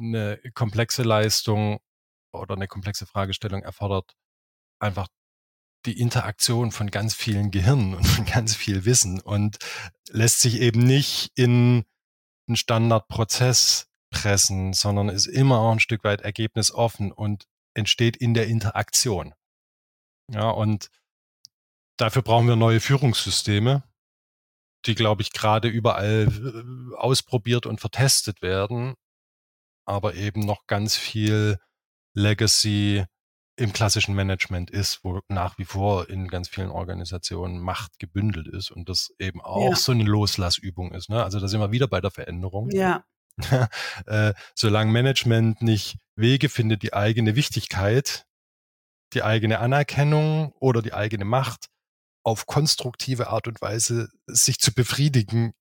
eine 0.00 0.38
komplexe 0.54 1.02
Leistung 1.02 1.78
oder 2.32 2.54
eine 2.54 2.68
komplexe 2.68 3.06
Fragestellung 3.06 3.62
erfordert 3.62 4.14
einfach 4.80 5.08
die 5.86 5.98
Interaktion 5.98 6.72
von 6.72 6.90
ganz 6.90 7.14
vielen 7.14 7.50
Gehirnen 7.50 7.94
und 7.94 8.04
von 8.06 8.24
ganz 8.26 8.54
viel 8.54 8.84
Wissen 8.84 9.20
und 9.20 9.58
lässt 10.10 10.40
sich 10.40 10.60
eben 10.60 10.80
nicht 10.80 11.30
in 11.34 11.84
einen 12.48 12.56
Standardprozess 12.56 13.88
pressen, 14.10 14.72
sondern 14.72 15.08
ist 15.08 15.26
immer 15.26 15.58
auch 15.60 15.72
ein 15.72 15.80
Stück 15.80 16.04
weit 16.04 16.22
ergebnisoffen 16.22 17.12
und 17.12 17.44
entsteht 17.78 18.16
in 18.16 18.34
der 18.34 18.46
Interaktion. 18.46 19.34
Ja, 20.30 20.50
und 20.50 20.90
dafür 21.96 22.22
brauchen 22.22 22.48
wir 22.48 22.56
neue 22.56 22.80
Führungssysteme, 22.80 23.82
die, 24.86 24.94
glaube 24.94 25.22
ich, 25.22 25.32
gerade 25.32 25.68
überall 25.68 26.28
äh, 26.28 26.96
ausprobiert 26.96 27.66
und 27.66 27.80
vertestet 27.80 28.42
werden, 28.42 28.94
aber 29.86 30.14
eben 30.14 30.40
noch 30.40 30.66
ganz 30.66 30.96
viel 30.96 31.58
Legacy 32.14 33.04
im 33.56 33.72
klassischen 33.72 34.14
Management 34.14 34.70
ist, 34.70 35.02
wo 35.02 35.20
nach 35.28 35.58
wie 35.58 35.64
vor 35.64 36.08
in 36.08 36.28
ganz 36.28 36.48
vielen 36.48 36.70
Organisationen 36.70 37.58
Macht 37.58 37.98
gebündelt 37.98 38.46
ist 38.46 38.70
und 38.70 38.88
das 38.88 39.10
eben 39.18 39.40
auch 39.40 39.70
ja. 39.70 39.76
so 39.76 39.92
eine 39.92 40.04
Loslassübung 40.04 40.92
ist. 40.92 41.10
Ne? 41.10 41.22
Also 41.22 41.40
da 41.40 41.48
sind 41.48 41.60
wir 41.60 41.72
wieder 41.72 41.88
bei 41.88 42.00
der 42.00 42.12
Veränderung. 42.12 42.70
Ja. 42.70 43.04
äh, 44.06 44.32
solange 44.54 44.92
Management 44.92 45.62
nicht 45.62 45.98
Wege 46.18 46.48
findet, 46.48 46.82
die 46.82 46.92
eigene 46.92 47.36
Wichtigkeit, 47.36 48.26
die 49.14 49.22
eigene 49.22 49.60
Anerkennung 49.60 50.52
oder 50.60 50.82
die 50.82 50.92
eigene 50.92 51.24
Macht 51.24 51.68
auf 52.24 52.46
konstruktive 52.46 53.28
Art 53.28 53.48
und 53.48 53.60
Weise 53.62 54.10
sich 54.26 54.58
zu 54.58 54.74
befriedigen 54.74 55.54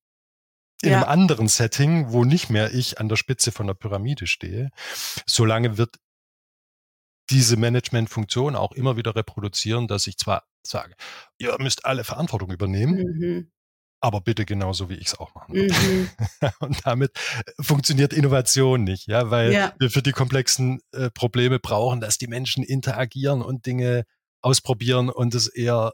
in 0.81 0.91
ja. 0.91 0.97
einem 0.97 1.09
anderen 1.09 1.47
Setting, 1.47 2.11
wo 2.11 2.23
nicht 2.23 2.49
mehr 2.49 2.73
ich 2.73 2.99
an 2.99 3.09
der 3.09 3.15
Spitze 3.15 3.51
von 3.51 3.67
der 3.67 3.73
Pyramide 3.73 4.27
stehe, 4.27 4.69
solange 5.25 5.77
wird 5.77 5.97
diese 7.29 7.57
Managementfunktion 7.57 8.55
auch 8.55 8.71
immer 8.73 8.95
wieder 8.97 9.15
reproduzieren, 9.15 9.87
dass 9.87 10.07
ich 10.07 10.17
zwar 10.17 10.43
sage, 10.65 10.95
ihr 11.37 11.55
müsst 11.59 11.85
alle 11.85 12.03
Verantwortung 12.03 12.51
übernehmen, 12.51 12.97
mhm. 12.97 13.51
Aber 13.99 14.21
bitte 14.21 14.45
genauso 14.45 14.89
wie 14.89 14.95
ich 14.95 15.07
es 15.07 15.15
auch 15.19 15.33
machen 15.33 15.55
würde. 15.55 15.73
Mhm. 15.73 16.09
Und 16.59 16.85
damit 16.85 17.11
äh, 17.15 17.63
funktioniert 17.63 18.13
Innovation 18.13 18.83
nicht, 18.83 19.07
ja, 19.07 19.29
weil 19.31 19.51
ja. 19.51 19.73
wir 19.79 19.89
für 19.89 20.03
die 20.03 20.11
komplexen 20.11 20.79
äh, 20.91 21.09
Probleme 21.09 21.59
brauchen, 21.59 22.01
dass 22.01 22.17
die 22.17 22.27
Menschen 22.27 22.63
interagieren 22.63 23.41
und 23.41 23.65
Dinge 23.65 24.05
ausprobieren 24.41 25.09
und 25.09 25.33
es 25.33 25.47
eher 25.47 25.93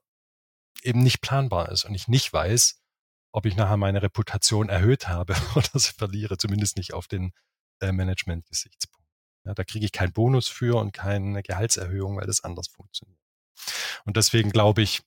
eben 0.83 1.01
nicht 1.01 1.21
planbar 1.21 1.71
ist 1.71 1.85
und 1.85 1.95
ich 1.95 2.07
nicht 2.07 2.33
weiß, 2.33 2.81
ob 3.31 3.45
ich 3.45 3.55
nachher 3.55 3.77
meine 3.77 4.01
Reputation 4.01 4.69
erhöht 4.69 5.07
habe 5.07 5.35
oder 5.55 5.79
sie 5.79 5.93
verliere, 5.93 6.37
zumindest 6.37 6.77
nicht 6.77 6.93
auf 6.93 7.07
den 7.07 7.31
äh, 7.79 7.91
Management-Gesichtspunkt. 7.91 9.07
Ja, 9.45 9.53
da 9.53 9.63
kriege 9.63 9.85
ich 9.85 9.91
keinen 9.91 10.13
Bonus 10.13 10.47
für 10.47 10.77
und 10.77 10.93
keine 10.93 11.41
Gehaltserhöhung, 11.41 12.17
weil 12.17 12.27
das 12.27 12.43
anders 12.43 12.67
funktioniert. 12.67 13.19
Und 14.05 14.17
deswegen 14.17 14.51
glaube 14.51 14.81
ich, 14.81 15.01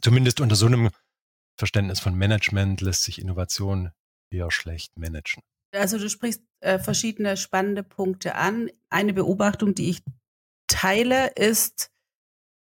zumindest 0.00 0.40
unter 0.40 0.56
so 0.56 0.66
einem 0.66 0.90
Verständnis 1.56 2.00
von 2.00 2.14
Management 2.14 2.80
lässt 2.80 3.04
sich 3.04 3.20
Innovation 3.20 3.92
eher 4.30 4.50
schlecht 4.50 4.98
managen. 4.98 5.42
Also 5.72 5.98
du 5.98 6.08
sprichst 6.08 6.42
äh, 6.60 6.78
verschiedene 6.78 7.36
spannende 7.36 7.82
Punkte 7.82 8.34
an. 8.36 8.70
Eine 8.90 9.12
Beobachtung, 9.12 9.74
die 9.74 9.90
ich 9.90 10.02
teile, 10.66 11.28
ist, 11.34 11.90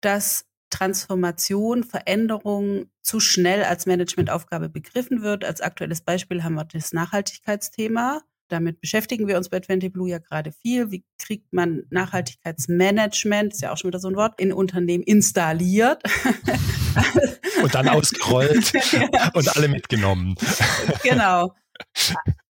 dass 0.00 0.46
Transformation, 0.70 1.84
Veränderung 1.84 2.90
zu 3.00 3.20
schnell 3.20 3.64
als 3.64 3.86
Managementaufgabe 3.86 4.68
begriffen 4.68 5.22
wird. 5.22 5.44
Als 5.44 5.60
aktuelles 5.60 6.02
Beispiel 6.02 6.44
haben 6.44 6.54
wir 6.54 6.64
das 6.64 6.92
Nachhaltigkeitsthema. 6.92 8.22
Damit 8.48 8.80
beschäftigen 8.80 9.28
wir 9.28 9.36
uns 9.36 9.48
bei 9.48 9.60
20 9.60 9.92
Blue 9.92 10.08
ja 10.08 10.18
gerade 10.18 10.52
viel. 10.52 10.90
Wie 10.90 11.04
kriegt 11.18 11.52
man 11.52 11.84
Nachhaltigkeitsmanagement, 11.90 13.52
ist 13.52 13.62
ja 13.62 13.72
auch 13.72 13.76
schon 13.76 13.88
wieder 13.88 14.00
so 14.00 14.08
ein 14.08 14.16
Wort, 14.16 14.40
in 14.40 14.52
Unternehmen 14.52 15.04
installiert. 15.04 16.02
und 17.62 17.74
dann 17.74 17.88
ausgerollt 17.88 18.72
ja. 18.92 19.30
und 19.34 19.56
alle 19.56 19.68
mitgenommen. 19.68 20.34
Genau. 21.02 21.54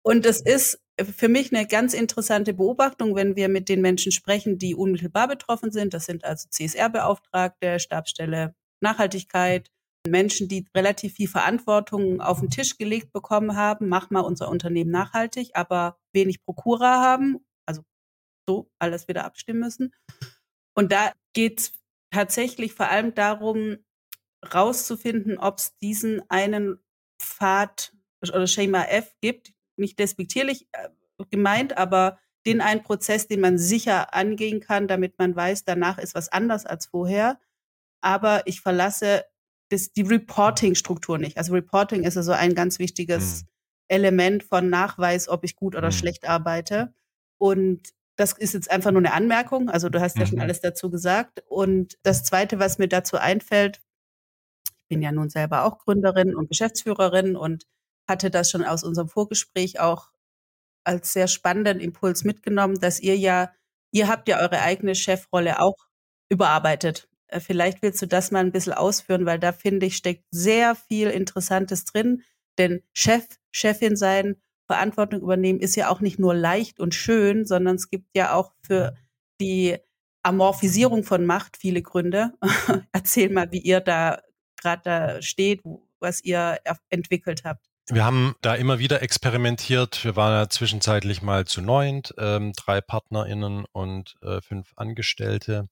Und 0.03 0.25
es 0.25 0.41
ist 0.41 0.81
für 1.17 1.29
mich 1.29 1.55
eine 1.55 1.67
ganz 1.67 1.93
interessante 1.93 2.55
Beobachtung, 2.55 3.15
wenn 3.15 3.37
wir 3.37 3.49
mit 3.49 3.69
den 3.69 3.81
Menschen 3.81 4.11
sprechen, 4.11 4.59
die 4.59 4.75
unmittelbar 4.75 5.29
betroffen 5.29 5.71
sind. 5.71 5.95
Das 5.95 6.07
sind 6.07 6.25
also 6.25 6.49
CSR-Beauftragte, 6.49 7.79
Stabsstelle 7.79 8.55
Nachhaltigkeit, 8.81 9.71
Menschen, 10.11 10.49
die 10.49 10.67
relativ 10.75 11.15
viel 11.15 11.29
Verantwortung 11.29 12.21
auf 12.21 12.41
den 12.41 12.51
Tisch 12.51 12.79
gelegt 12.79 13.13
bekommen 13.13 13.57
haben, 13.57 13.89
mach 13.89 14.11
mal 14.11 14.21
unser 14.21 14.49
Unternehmen 14.49 14.91
nachhaltig, 14.91 15.51
aber 15.55 15.99
wenig 16.13 16.43
Prokura 16.43 17.01
haben, 17.01 17.39
also 17.67 17.83
so 18.49 18.71
alles 18.79 19.09
wieder 19.09 19.25
abstimmen 19.25 19.61
müssen. 19.61 19.95
Und 20.75 20.93
da 20.93 21.13
geht 21.33 21.61
es 21.61 21.73
tatsächlich 22.11 22.75
vor 22.75 22.89
allem 22.89 23.15
darum, 23.15 23.79
rauszufinden, 24.55 25.39
ob 25.39 25.59
es 25.59 25.77
diesen 25.79 26.23
einen 26.31 26.79
Pfad 27.21 27.93
oder 28.23 28.47
Schema 28.47 28.85
F 28.85 29.15
gibt, 29.21 29.53
nicht 29.77 29.99
despektierlich 29.99 30.69
äh, 30.73 30.89
gemeint, 31.31 31.77
aber 31.77 32.19
den 32.47 32.61
einen 32.61 32.83
Prozess, 32.83 33.27
den 33.27 33.41
man 33.41 33.59
sicher 33.59 34.15
angehen 34.15 34.61
kann, 34.61 34.89
damit 34.89 35.19
man 35.19 35.35
weiß, 35.35 35.65
danach 35.65 35.99
ist 35.99 36.15
was 36.15 36.29
anders 36.29 36.67
als 36.67 36.87
vorher. 36.87 37.41
Aber 38.01 38.47
ich 38.47 38.61
verlasse 38.61 39.25
das, 39.69 39.93
die 39.93 40.03
Reporting-Struktur 40.03 41.19
nicht. 41.19 41.37
Also 41.37 41.53
Reporting 41.53 42.05
ist 42.05 42.17
also 42.17 42.33
ein 42.33 42.55
ganz 42.55 42.79
wichtiges 42.79 43.43
mhm. 43.43 43.49
Element 43.89 44.43
von 44.45 44.69
Nachweis, 44.71 45.29
ob 45.29 45.45
ich 45.45 45.57
gut 45.57 45.77
oder 45.77 45.89
mhm. 45.89 45.93
schlecht 45.93 46.29
arbeite. 46.29 46.95
Und 47.39 47.91
das 48.17 48.33
ist 48.33 48.55
jetzt 48.55 48.71
einfach 48.71 48.91
nur 48.91 49.01
eine 49.01 49.13
Anmerkung. 49.13 49.71
Also 49.71 49.89
du 49.89 50.01
hast 50.01 50.17
ja 50.17 50.25
mhm. 50.25 50.29
schon 50.29 50.41
alles 50.41 50.61
dazu 50.61 50.91
gesagt. 50.91 51.43
Und 51.49 51.99
das 52.03 52.25
Zweite, 52.25 52.59
was 52.59 52.79
mir 52.79 52.89
dazu 52.89 53.17
einfällt, 53.17 53.81
ich 54.77 54.89
bin 54.89 55.03
ja 55.03 55.13
nun 55.13 55.29
selber 55.29 55.65
auch 55.65 55.79
Gründerin 55.79 56.35
und 56.35 56.49
Geschäftsführerin 56.49 57.37
und 57.37 57.67
hatte 58.09 58.31
das 58.31 58.51
schon 58.51 58.65
aus 58.65 58.85
unserem 58.85 59.09
Vorgespräch 59.09 59.81
auch 59.81 60.11
als 60.85 61.13
sehr 61.13 61.29
spannenden 61.29 61.81
Impuls 61.81 62.25
mitgenommen, 62.25 62.81
dass 62.81 62.99
ihr 62.99 63.17
ja, 63.17 63.53
ihr 63.93 64.09
habt 64.09 64.29
ja 64.29 64.41
eure 64.41 64.61
eigene 64.63 64.95
Chefrolle 64.95 65.61
auch 65.61 65.77
überarbeitet 66.31 67.08
vielleicht 67.39 67.83
willst 67.83 68.01
du 68.03 68.07
das 68.07 68.31
mal 68.31 68.41
ein 68.41 68.53
bisschen 68.53 68.73
ausführen, 68.73 69.27
weil 69.27 69.39
da 69.39 69.53
finde 69.53 69.87
ich, 69.87 69.97
steckt 69.97 70.25
sehr 70.31 70.75
viel 70.75 71.09
Interessantes 71.09 71.85
drin. 71.85 72.23
Denn 72.59 72.83
Chef, 72.93 73.25
Chefin 73.51 73.97
sein, 73.97 74.37
Verantwortung 74.67 75.23
übernehmen 75.23 75.61
ist 75.61 75.77
ja 75.77 75.91
auch 75.91 76.01
nicht 76.01 76.19
nur 76.19 76.35
leicht 76.35 76.81
und 76.81 76.95
schön, 76.95 77.47
sondern 77.47 77.77
es 77.77 77.89
gibt 77.89 78.15
ja 78.15 78.35
auch 78.35 78.53
für 78.63 78.95
die 79.41 79.79
Amorphisierung 80.23 81.05
von 81.05 81.25
Macht 81.25 81.57
viele 81.57 81.83
Gründe. 81.83 82.33
Erzähl 82.93 83.31
mal, 83.31 83.51
wie 83.51 83.61
ihr 83.61 83.81
da 83.81 84.21
gerade 84.61 84.83
da 84.85 85.23
steht, 85.23 85.63
was 86.01 86.23
ihr 86.23 86.59
entwickelt 86.91 87.45
habt. 87.45 87.65
Wir 87.91 88.05
haben 88.05 88.35
da 88.43 88.55
immer 88.55 88.79
wieder 88.79 89.01
experimentiert. 89.01 90.05
Wir 90.05 90.15
waren 90.15 90.33
ja 90.33 90.51
zwischenzeitlich 90.51 91.23
mal 91.23 91.47
zu 91.47 91.63
neunt, 91.63 92.15
ähm, 92.19 92.53
drei 92.53 92.83
PartnerInnen 92.83 93.65
und 93.73 94.17
äh, 94.21 94.43
fünf 94.43 94.73
Angestellte. 94.77 95.69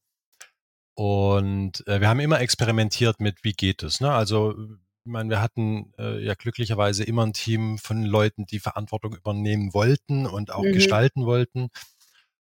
Und 0.96 1.86
äh, 1.86 2.00
wir 2.00 2.08
haben 2.08 2.20
immer 2.20 2.40
experimentiert 2.40 3.20
mit, 3.20 3.44
wie 3.44 3.52
geht 3.52 3.82
es. 3.82 4.00
Ne? 4.00 4.10
Also, 4.10 4.52
ich 4.52 5.12
meine, 5.12 5.28
wir 5.28 5.42
hatten 5.42 5.92
äh, 5.98 6.24
ja 6.24 6.32
glücklicherweise 6.32 7.04
immer 7.04 7.24
ein 7.26 7.34
Team 7.34 7.76
von 7.76 8.02
Leuten, 8.02 8.46
die 8.46 8.60
Verantwortung 8.60 9.14
übernehmen 9.14 9.74
wollten 9.74 10.26
und 10.26 10.50
auch 10.50 10.62
mhm. 10.62 10.72
gestalten 10.72 11.26
wollten. 11.26 11.68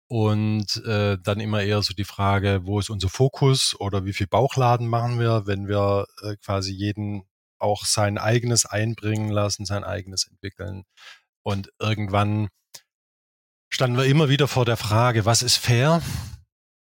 Und 0.08 0.82
äh, 0.86 1.18
dann 1.22 1.38
immer 1.38 1.62
eher 1.62 1.82
so 1.82 1.92
die 1.92 2.04
Frage, 2.04 2.62
wo 2.64 2.80
ist 2.80 2.88
unser 2.88 3.10
Fokus 3.10 3.78
oder 3.78 4.06
wie 4.06 4.14
viel 4.14 4.26
Bauchladen 4.26 4.88
machen 4.88 5.20
wir, 5.20 5.46
wenn 5.46 5.68
wir 5.68 6.06
äh, 6.22 6.36
quasi 6.36 6.72
jeden 6.72 7.24
auch 7.58 7.84
sein 7.84 8.16
eigenes 8.16 8.64
einbringen 8.64 9.28
lassen, 9.28 9.66
sein 9.66 9.84
eigenes 9.84 10.26
entwickeln. 10.26 10.84
Und 11.42 11.70
irgendwann 11.78 12.48
standen 13.68 13.98
wir 13.98 14.06
immer 14.06 14.30
wieder 14.30 14.48
vor 14.48 14.64
der 14.64 14.78
Frage, 14.78 15.26
was 15.26 15.42
ist 15.42 15.58
fair, 15.58 16.00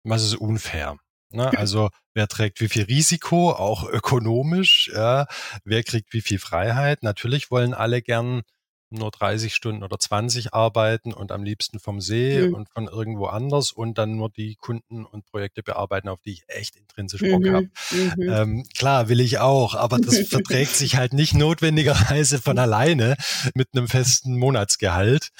was 0.04 0.24
ist 0.24 0.36
unfair. 0.36 0.96
Ne? 1.32 1.56
Also 1.56 1.90
wer 2.14 2.28
trägt 2.28 2.60
wie 2.60 2.68
viel 2.68 2.84
Risiko, 2.84 3.52
auch 3.52 3.88
ökonomisch, 3.88 4.90
ja? 4.94 5.26
wer 5.64 5.82
kriegt 5.82 6.12
wie 6.12 6.20
viel 6.20 6.38
Freiheit. 6.38 7.02
Natürlich 7.02 7.50
wollen 7.50 7.74
alle 7.74 8.02
gern 8.02 8.42
nur 8.90 9.10
30 9.10 9.54
Stunden 9.54 9.82
oder 9.84 9.98
20 9.98 10.52
arbeiten 10.52 11.12
und 11.12 11.32
am 11.32 11.44
liebsten 11.44 11.78
vom 11.78 12.00
See 12.00 12.48
mhm. 12.48 12.54
und 12.54 12.68
von 12.70 12.88
irgendwo 12.88 13.26
anders 13.26 13.70
und 13.70 13.98
dann 13.98 14.16
nur 14.16 14.30
die 14.30 14.56
Kunden 14.56 15.06
und 15.06 15.24
Projekte 15.26 15.62
bearbeiten, 15.62 16.08
auf 16.08 16.20
die 16.22 16.32
ich 16.32 16.44
echt 16.48 16.76
intrinsisch 16.76 17.20
Bock 17.20 17.42
mhm. 17.42 17.54
habe. 17.54 17.70
Mhm. 17.92 18.28
Ähm, 18.28 18.66
klar, 18.76 19.08
will 19.08 19.20
ich 19.20 19.38
auch, 19.38 19.74
aber 19.74 19.98
das 19.98 20.18
verträgt 20.28 20.74
sich 20.74 20.96
halt 20.96 21.12
nicht 21.12 21.34
notwendigerweise 21.34 22.40
von 22.40 22.58
alleine 22.58 23.16
mit 23.54 23.68
einem 23.72 23.88
festen 23.88 24.36
Monatsgehalt. 24.36 25.30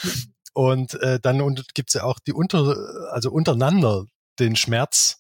Und 0.53 0.95
äh, 1.01 1.19
dann 1.21 1.41
und 1.41 1.75
gibt's 1.75 1.95
ja 1.95 2.05
auch 2.05 2.19
die 2.21 2.33
unter, 2.33 2.77
also 3.13 3.31
untereinander 3.31 4.05
den 4.39 4.57
Schmerz, 4.57 5.20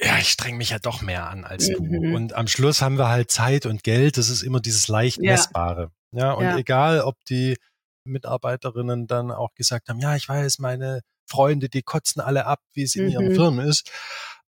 ja, 0.00 0.18
ich 0.18 0.28
streng 0.28 0.56
mich 0.56 0.70
ja 0.70 0.78
doch 0.78 1.00
mehr 1.00 1.28
an 1.28 1.44
als 1.44 1.68
du. 1.68 1.82
Mhm. 1.82 2.14
Und 2.14 2.32
am 2.34 2.48
Schluss 2.48 2.82
haben 2.82 2.98
wir 2.98 3.08
halt 3.08 3.30
Zeit 3.30 3.66
und 3.66 3.82
Geld, 3.82 4.18
das 4.18 4.28
ist 4.28 4.42
immer 4.42 4.60
dieses 4.60 4.88
leicht 4.88 5.20
messbare. 5.20 5.90
Ja, 6.12 6.32
und 6.32 6.44
ja. 6.44 6.56
egal, 6.56 7.00
ob 7.00 7.16
die 7.24 7.56
Mitarbeiterinnen 8.04 9.06
dann 9.06 9.30
auch 9.30 9.54
gesagt 9.54 9.88
haben, 9.88 10.00
ja, 10.00 10.14
ich 10.16 10.28
weiß, 10.28 10.58
meine 10.58 11.00
Freunde, 11.28 11.68
die 11.68 11.82
kotzen 11.82 12.22
alle 12.22 12.46
ab, 12.46 12.60
wie 12.72 12.82
es 12.82 12.94
in 12.94 13.06
mhm. 13.06 13.10
ihren 13.10 13.34
Firmen 13.34 13.66
ist, 13.66 13.90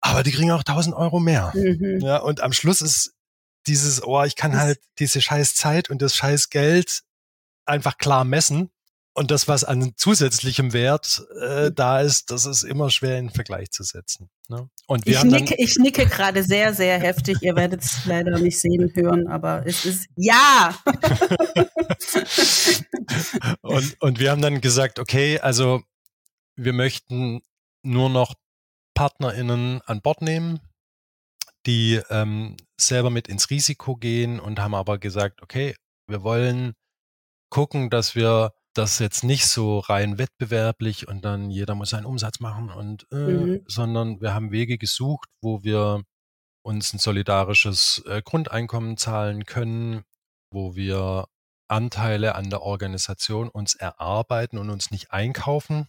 aber 0.01 0.23
die 0.23 0.31
kriegen 0.31 0.51
auch 0.51 0.63
1000 0.63 0.95
Euro 0.95 1.19
mehr. 1.19 1.51
Mhm. 1.55 1.99
Ja, 2.01 2.17
und 2.17 2.41
am 2.41 2.53
Schluss 2.53 2.81
ist 2.81 3.13
dieses, 3.67 4.03
oh, 4.03 4.23
ich 4.23 4.35
kann 4.35 4.57
halt 4.57 4.79
diese 4.99 5.21
scheiß 5.21 5.55
Zeit 5.55 5.89
und 5.89 6.01
das 6.01 6.15
scheiß 6.15 6.49
Geld 6.49 7.01
einfach 7.65 7.97
klar 7.97 8.23
messen. 8.23 8.71
Und 9.19 9.31
das, 9.31 9.49
was 9.49 9.65
an 9.65 9.91
zusätzlichem 9.97 10.71
Wert 10.71 11.27
äh, 11.41 11.65
hm. 11.65 11.75
da 11.75 11.99
ist, 11.99 12.31
das 12.31 12.45
ist 12.45 12.63
immer 12.63 12.89
schwer 12.89 13.17
in 13.17 13.29
Vergleich 13.29 13.69
zu 13.69 13.83
setzen. 13.83 14.29
Ne? 14.47 14.69
Und 14.87 15.05
wir 15.05 15.11
ich, 15.11 15.19
haben 15.19 15.27
nicke, 15.27 15.55
ich 15.57 15.75
nicke 15.77 16.05
gerade 16.05 16.41
sehr, 16.41 16.73
sehr 16.73 16.97
heftig. 16.97 17.37
Ihr 17.41 17.53
werdet 17.57 17.81
es 17.81 18.05
leider 18.05 18.39
nicht 18.39 18.57
sehen, 18.57 18.89
hören, 18.95 19.27
aber 19.27 19.63
es 19.65 19.83
ist 19.83 20.07
ja. 20.15 20.73
und, 23.61 24.01
und 24.01 24.19
wir 24.21 24.31
haben 24.31 24.41
dann 24.41 24.61
gesagt, 24.61 24.99
okay, 24.99 25.37
also 25.37 25.81
wir 26.55 26.71
möchten 26.71 27.41
nur 27.83 28.09
noch 28.09 28.35
PartnerInnen 28.93 29.81
an 29.81 30.01
Bord 30.01 30.21
nehmen, 30.21 30.61
die 31.65 31.99
ähm, 32.09 32.55
selber 32.79 33.09
mit 33.09 33.27
ins 33.27 33.49
Risiko 33.49 33.97
gehen 33.97 34.39
und 34.39 34.61
haben 34.61 34.75
aber 34.75 34.97
gesagt, 34.97 35.41
okay, 35.41 35.75
wir 36.07 36.23
wollen 36.23 36.73
gucken, 37.49 37.89
dass 37.89 38.15
wir 38.15 38.53
das 38.79 38.99
jetzt 38.99 39.25
nicht 39.25 39.45
so 39.45 39.79
rein 39.79 40.17
wettbewerblich 40.17 41.07
und 41.07 41.25
dann 41.25 41.51
jeder 41.51 41.75
muss 41.75 41.89
seinen 41.89 42.05
Umsatz 42.05 42.39
machen 42.39 42.69
und 42.69 43.05
äh, 43.11 43.15
mhm. 43.15 43.61
sondern 43.67 44.21
wir 44.21 44.33
haben 44.33 44.51
Wege 44.51 44.77
gesucht, 44.77 45.27
wo 45.41 45.63
wir 45.63 46.03
uns 46.63 46.93
ein 46.93 46.99
solidarisches 46.99 48.03
äh, 48.07 48.21
Grundeinkommen 48.23 48.95
zahlen 48.95 49.45
können, 49.45 50.03
wo 50.51 50.75
wir 50.75 51.25
Anteile 51.67 52.35
an 52.35 52.49
der 52.49 52.61
Organisation 52.61 53.49
uns 53.49 53.75
erarbeiten 53.75 54.57
und 54.57 54.69
uns 54.69 54.91
nicht 54.91 55.11
einkaufen, 55.11 55.87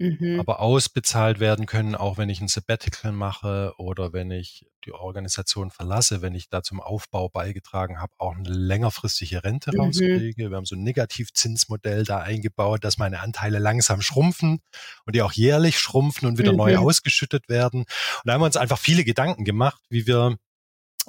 mhm. 0.00 0.40
aber 0.40 0.60
ausbezahlt 0.60 1.38
werden 1.38 1.66
können, 1.66 1.94
auch 1.94 2.18
wenn 2.18 2.28
ich 2.28 2.40
ein 2.40 2.48
Sabbatical 2.48 3.12
mache 3.12 3.74
oder 3.76 4.12
wenn 4.12 4.30
ich 4.30 4.66
die 4.84 4.92
Organisation 4.92 5.70
verlasse, 5.70 6.22
wenn 6.22 6.34
ich 6.34 6.48
da 6.48 6.62
zum 6.62 6.80
Aufbau 6.80 7.28
beigetragen 7.28 8.00
habe, 8.00 8.12
auch 8.18 8.34
eine 8.34 8.48
längerfristige 8.48 9.44
Rente 9.44 9.70
mhm. 9.72 9.80
rauskriege. 9.80 10.50
Wir 10.50 10.56
haben 10.56 10.64
so 10.64 10.74
ein 10.74 10.82
Negativzinsmodell 10.82 12.04
da 12.04 12.18
eingebaut, 12.18 12.82
dass 12.82 12.98
meine 12.98 13.20
Anteile 13.20 13.58
langsam 13.58 14.00
schrumpfen 14.00 14.60
und 15.04 15.14
die 15.14 15.22
auch 15.22 15.32
jährlich 15.32 15.78
schrumpfen 15.78 16.26
und 16.26 16.38
wieder 16.38 16.52
mhm. 16.52 16.58
neu 16.58 16.76
ausgeschüttet 16.78 17.48
werden. 17.48 17.80
Und 17.80 17.88
da 18.24 18.32
haben 18.32 18.40
wir 18.40 18.46
uns 18.46 18.56
einfach 18.56 18.78
viele 18.78 19.04
Gedanken 19.04 19.44
gemacht, 19.44 19.82
wie 19.90 20.06
wir 20.06 20.36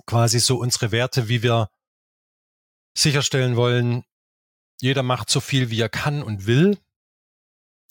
quasi 0.06 0.40
so 0.40 0.58
unsere 0.58 0.92
Werte, 0.92 1.30
wie 1.30 1.44
wir 1.44 1.70
sicherstellen 2.94 3.56
wollen, 3.56 4.04
jeder 4.82 5.04
macht 5.04 5.30
so 5.30 5.40
viel, 5.40 5.70
wie 5.70 5.80
er 5.80 5.90
kann 5.90 6.24
und 6.24 6.48
will. 6.48 6.78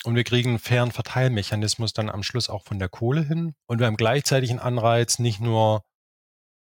Und 0.05 0.15
wir 0.15 0.25
kriegen 0.25 0.51
einen 0.51 0.59
fairen 0.59 0.93
Verteilmechanismus 0.93 1.93
dann 1.93 2.09
am 2.09 2.23
Schluss 2.23 2.49
auch 2.49 2.65
von 2.65 2.79
der 2.79 2.89
Kohle 2.89 3.23
hin. 3.23 3.55
Und 3.67 3.81
wir 3.81 3.87
haben 3.87 3.97
gleichzeitig 3.97 4.51
einen 4.51 4.59
Anreiz, 4.59 5.19
nicht 5.19 5.41
nur 5.41 5.85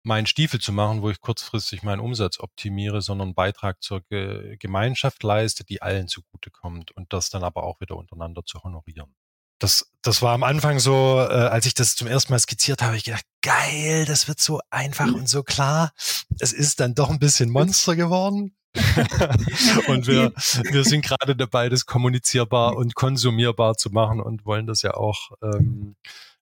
meinen 0.04 0.26
Stiefel 0.26 0.60
zu 0.60 0.72
machen, 0.72 1.02
wo 1.02 1.10
ich 1.10 1.20
kurzfristig 1.20 1.84
meinen 1.84 2.00
Umsatz 2.00 2.40
optimiere, 2.40 3.02
sondern 3.02 3.30
einen 3.30 3.36
Beitrag 3.36 3.84
zur 3.84 4.02
Ge 4.02 4.56
Gemeinschaft 4.58 5.22
leiste, 5.22 5.66
die 5.66 5.82
allen 5.82 6.08
zugutekommt 6.08 6.92
und 6.92 7.12
das 7.12 7.30
dann 7.30 7.44
aber 7.44 7.64
auch 7.64 7.82
wieder 7.82 7.98
untereinander 7.98 8.44
zu 8.46 8.64
honorieren. 8.64 9.14
Das, 9.60 9.92
das 10.04 10.22
war 10.22 10.34
am 10.34 10.44
Anfang 10.44 10.80
so, 10.80 11.20
äh, 11.20 11.34
als 11.34 11.66
ich 11.66 11.74
das 11.74 11.96
zum 11.96 12.08
ersten 12.08 12.32
Mal 12.32 12.40
skizziert 12.40 12.82
habe, 12.82 12.96
ich 12.96 13.04
gedacht, 13.04 13.26
geil, 13.42 14.06
das 14.06 14.28
wird 14.28 14.40
so 14.40 14.62
einfach 14.70 15.12
und 15.12 15.28
so 15.28 15.44
klar. 15.44 15.92
Es 16.40 16.54
ist 16.54 16.80
dann 16.80 16.94
doch 16.96 17.10
ein 17.10 17.20
bisschen 17.20 17.50
Monster 17.50 17.96
geworden. 17.96 18.56
und 19.88 20.08
wir, 20.08 20.34
wir 20.72 20.84
sind 20.84 21.06
gerade 21.06 21.36
dabei, 21.36 21.70
das 21.70 21.86
kommunizierbar 21.86 22.76
und 22.76 22.96
konsumierbar 22.96 23.76
zu 23.76 23.90
machen 23.90 24.22
und 24.22 24.46
wollen 24.46 24.68
das 24.68 24.82
ja 24.82 24.94
auch 24.94 25.32
ähm, 25.42 25.96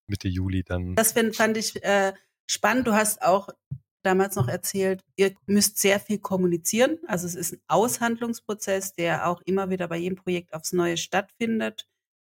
Mitte 0.08 0.28
Juli 0.28 0.64
dann. 0.64 0.96
Das 0.96 1.14
find, 1.14 1.36
fand 1.36 1.58
ich 1.58 1.84
äh, 1.84 2.14
spannend. 2.48 2.88
Du 2.88 2.94
hast 2.94 3.22
auch 3.22 3.50
damals 4.04 4.36
noch 4.36 4.48
erzählt, 4.48 5.04
ihr 5.16 5.34
müsst 5.48 5.80
sehr 5.80 6.00
viel 6.00 6.20
kommunizieren. 6.20 7.00
Also 7.08 7.26
es 7.26 7.36
ist 7.36 7.54
ein 7.54 7.62
Aushandlungsprozess, 7.68 8.94
der 8.94 9.28
auch 9.28 9.42
immer 9.46 9.70
wieder 9.70 9.88
bei 9.88 9.98
jedem 9.98 10.18
Projekt 10.18 10.54
aufs 10.54 10.74
Neue 10.74 10.98
stattfindet 10.98 11.88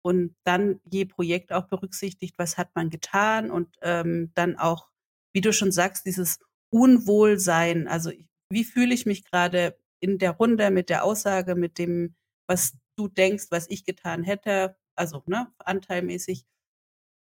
und 0.04 0.36
dann 0.44 0.82
je 0.90 1.06
Projekt 1.06 1.54
auch 1.54 1.68
berücksichtigt, 1.68 2.36
was 2.38 2.58
hat 2.58 2.76
man 2.76 2.90
getan 2.90 3.52
und 3.52 3.70
ähm, 3.82 4.32
dann 4.36 4.58
auch, 4.58 4.90
wie 5.34 5.42
du 5.42 5.54
schon 5.54 5.72
sagst, 5.72 6.06
dieses 6.06 6.40
Unwohlsein. 6.70 7.88
Also 7.88 8.12
wie 8.50 8.64
fühle 8.64 8.94
ich 8.94 9.06
mich 9.06 9.24
gerade 9.24 9.78
in 10.02 10.18
der 10.18 10.32
Runde 10.32 10.72
mit 10.72 10.90
der 10.90 11.06
Aussage, 11.06 11.56
mit 11.56 11.78
dem, 11.78 12.16
was 12.48 12.74
du 12.98 13.08
denkst, 13.08 13.46
was 13.52 13.70
ich 13.70 13.86
getan 13.86 14.24
hätte, 14.24 14.76
also 14.96 15.24
ne, 15.28 15.48
anteilmäßig. 15.60 16.46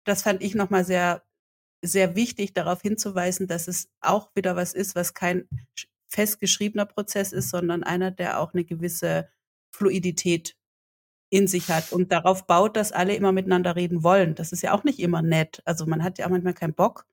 Das 0.04 0.22
fand 0.22 0.42
ich 0.42 0.54
nochmal 0.54 0.84
sehr, 0.84 1.22
sehr 1.82 2.16
wichtig, 2.16 2.52
darauf 2.52 2.82
hinzuweisen, 2.82 3.46
dass 3.46 3.68
es 3.68 3.88
auch 4.00 4.30
wieder 4.34 4.56
was 4.56 4.74
ist, 4.74 4.94
was 4.94 5.14
kein 5.14 5.48
festgeschriebener 6.08 6.86
Prozess 6.86 7.32
ist, 7.32 7.50
sondern 7.50 7.84
einer, 7.84 8.10
der 8.10 8.40
auch 8.40 8.54
eine 8.54 8.64
gewisse 8.64 9.28
Fluidität 9.74 10.56
in 11.30 11.48
sich 11.48 11.68
hat 11.68 11.92
und 11.92 12.12
darauf 12.12 12.46
baut, 12.46 12.76
dass 12.76 12.92
alle 12.92 13.14
immer 13.16 13.32
miteinander 13.32 13.76
reden 13.76 14.02
wollen. 14.04 14.34
Das 14.34 14.52
ist 14.52 14.62
ja 14.62 14.72
auch 14.72 14.84
nicht 14.84 15.00
immer 15.00 15.22
nett. 15.22 15.62
Also 15.64 15.86
man 15.86 16.04
hat 16.04 16.18
ja 16.18 16.26
auch 16.26 16.30
manchmal 16.30 16.54
keinen 16.54 16.74
Bock, 16.74 17.06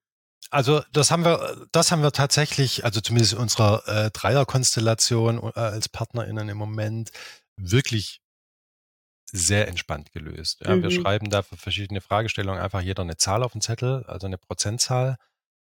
also 0.49 0.81
das 0.91 1.11
haben 1.11 1.23
wir, 1.23 1.67
das 1.71 1.91
haben 1.91 2.01
wir 2.01 2.11
tatsächlich, 2.11 2.83
also 2.83 2.99
zumindest 3.01 3.33
in 3.33 3.39
unserer 3.39 3.87
äh, 3.87 4.11
Dreierkonstellation 4.11 5.37
äh, 5.55 5.59
als 5.59 5.89
PartnerInnen 5.89 6.49
im 6.49 6.57
Moment 6.57 7.11
wirklich 7.55 8.21
sehr 9.31 9.67
entspannt 9.67 10.11
gelöst. 10.11 10.61
Ja, 10.61 10.75
mhm. 10.75 10.83
Wir 10.83 10.91
schreiben 10.91 11.29
da 11.29 11.41
für 11.41 11.57
verschiedene 11.57 12.01
Fragestellungen 12.01 12.61
einfach 12.61 12.81
jeder 12.81 13.03
eine 13.03 13.17
Zahl 13.17 13.43
auf 13.43 13.53
den 13.53 13.61
Zettel, 13.61 14.03
also 14.05 14.27
eine 14.27 14.37
Prozentzahl. 14.37 15.17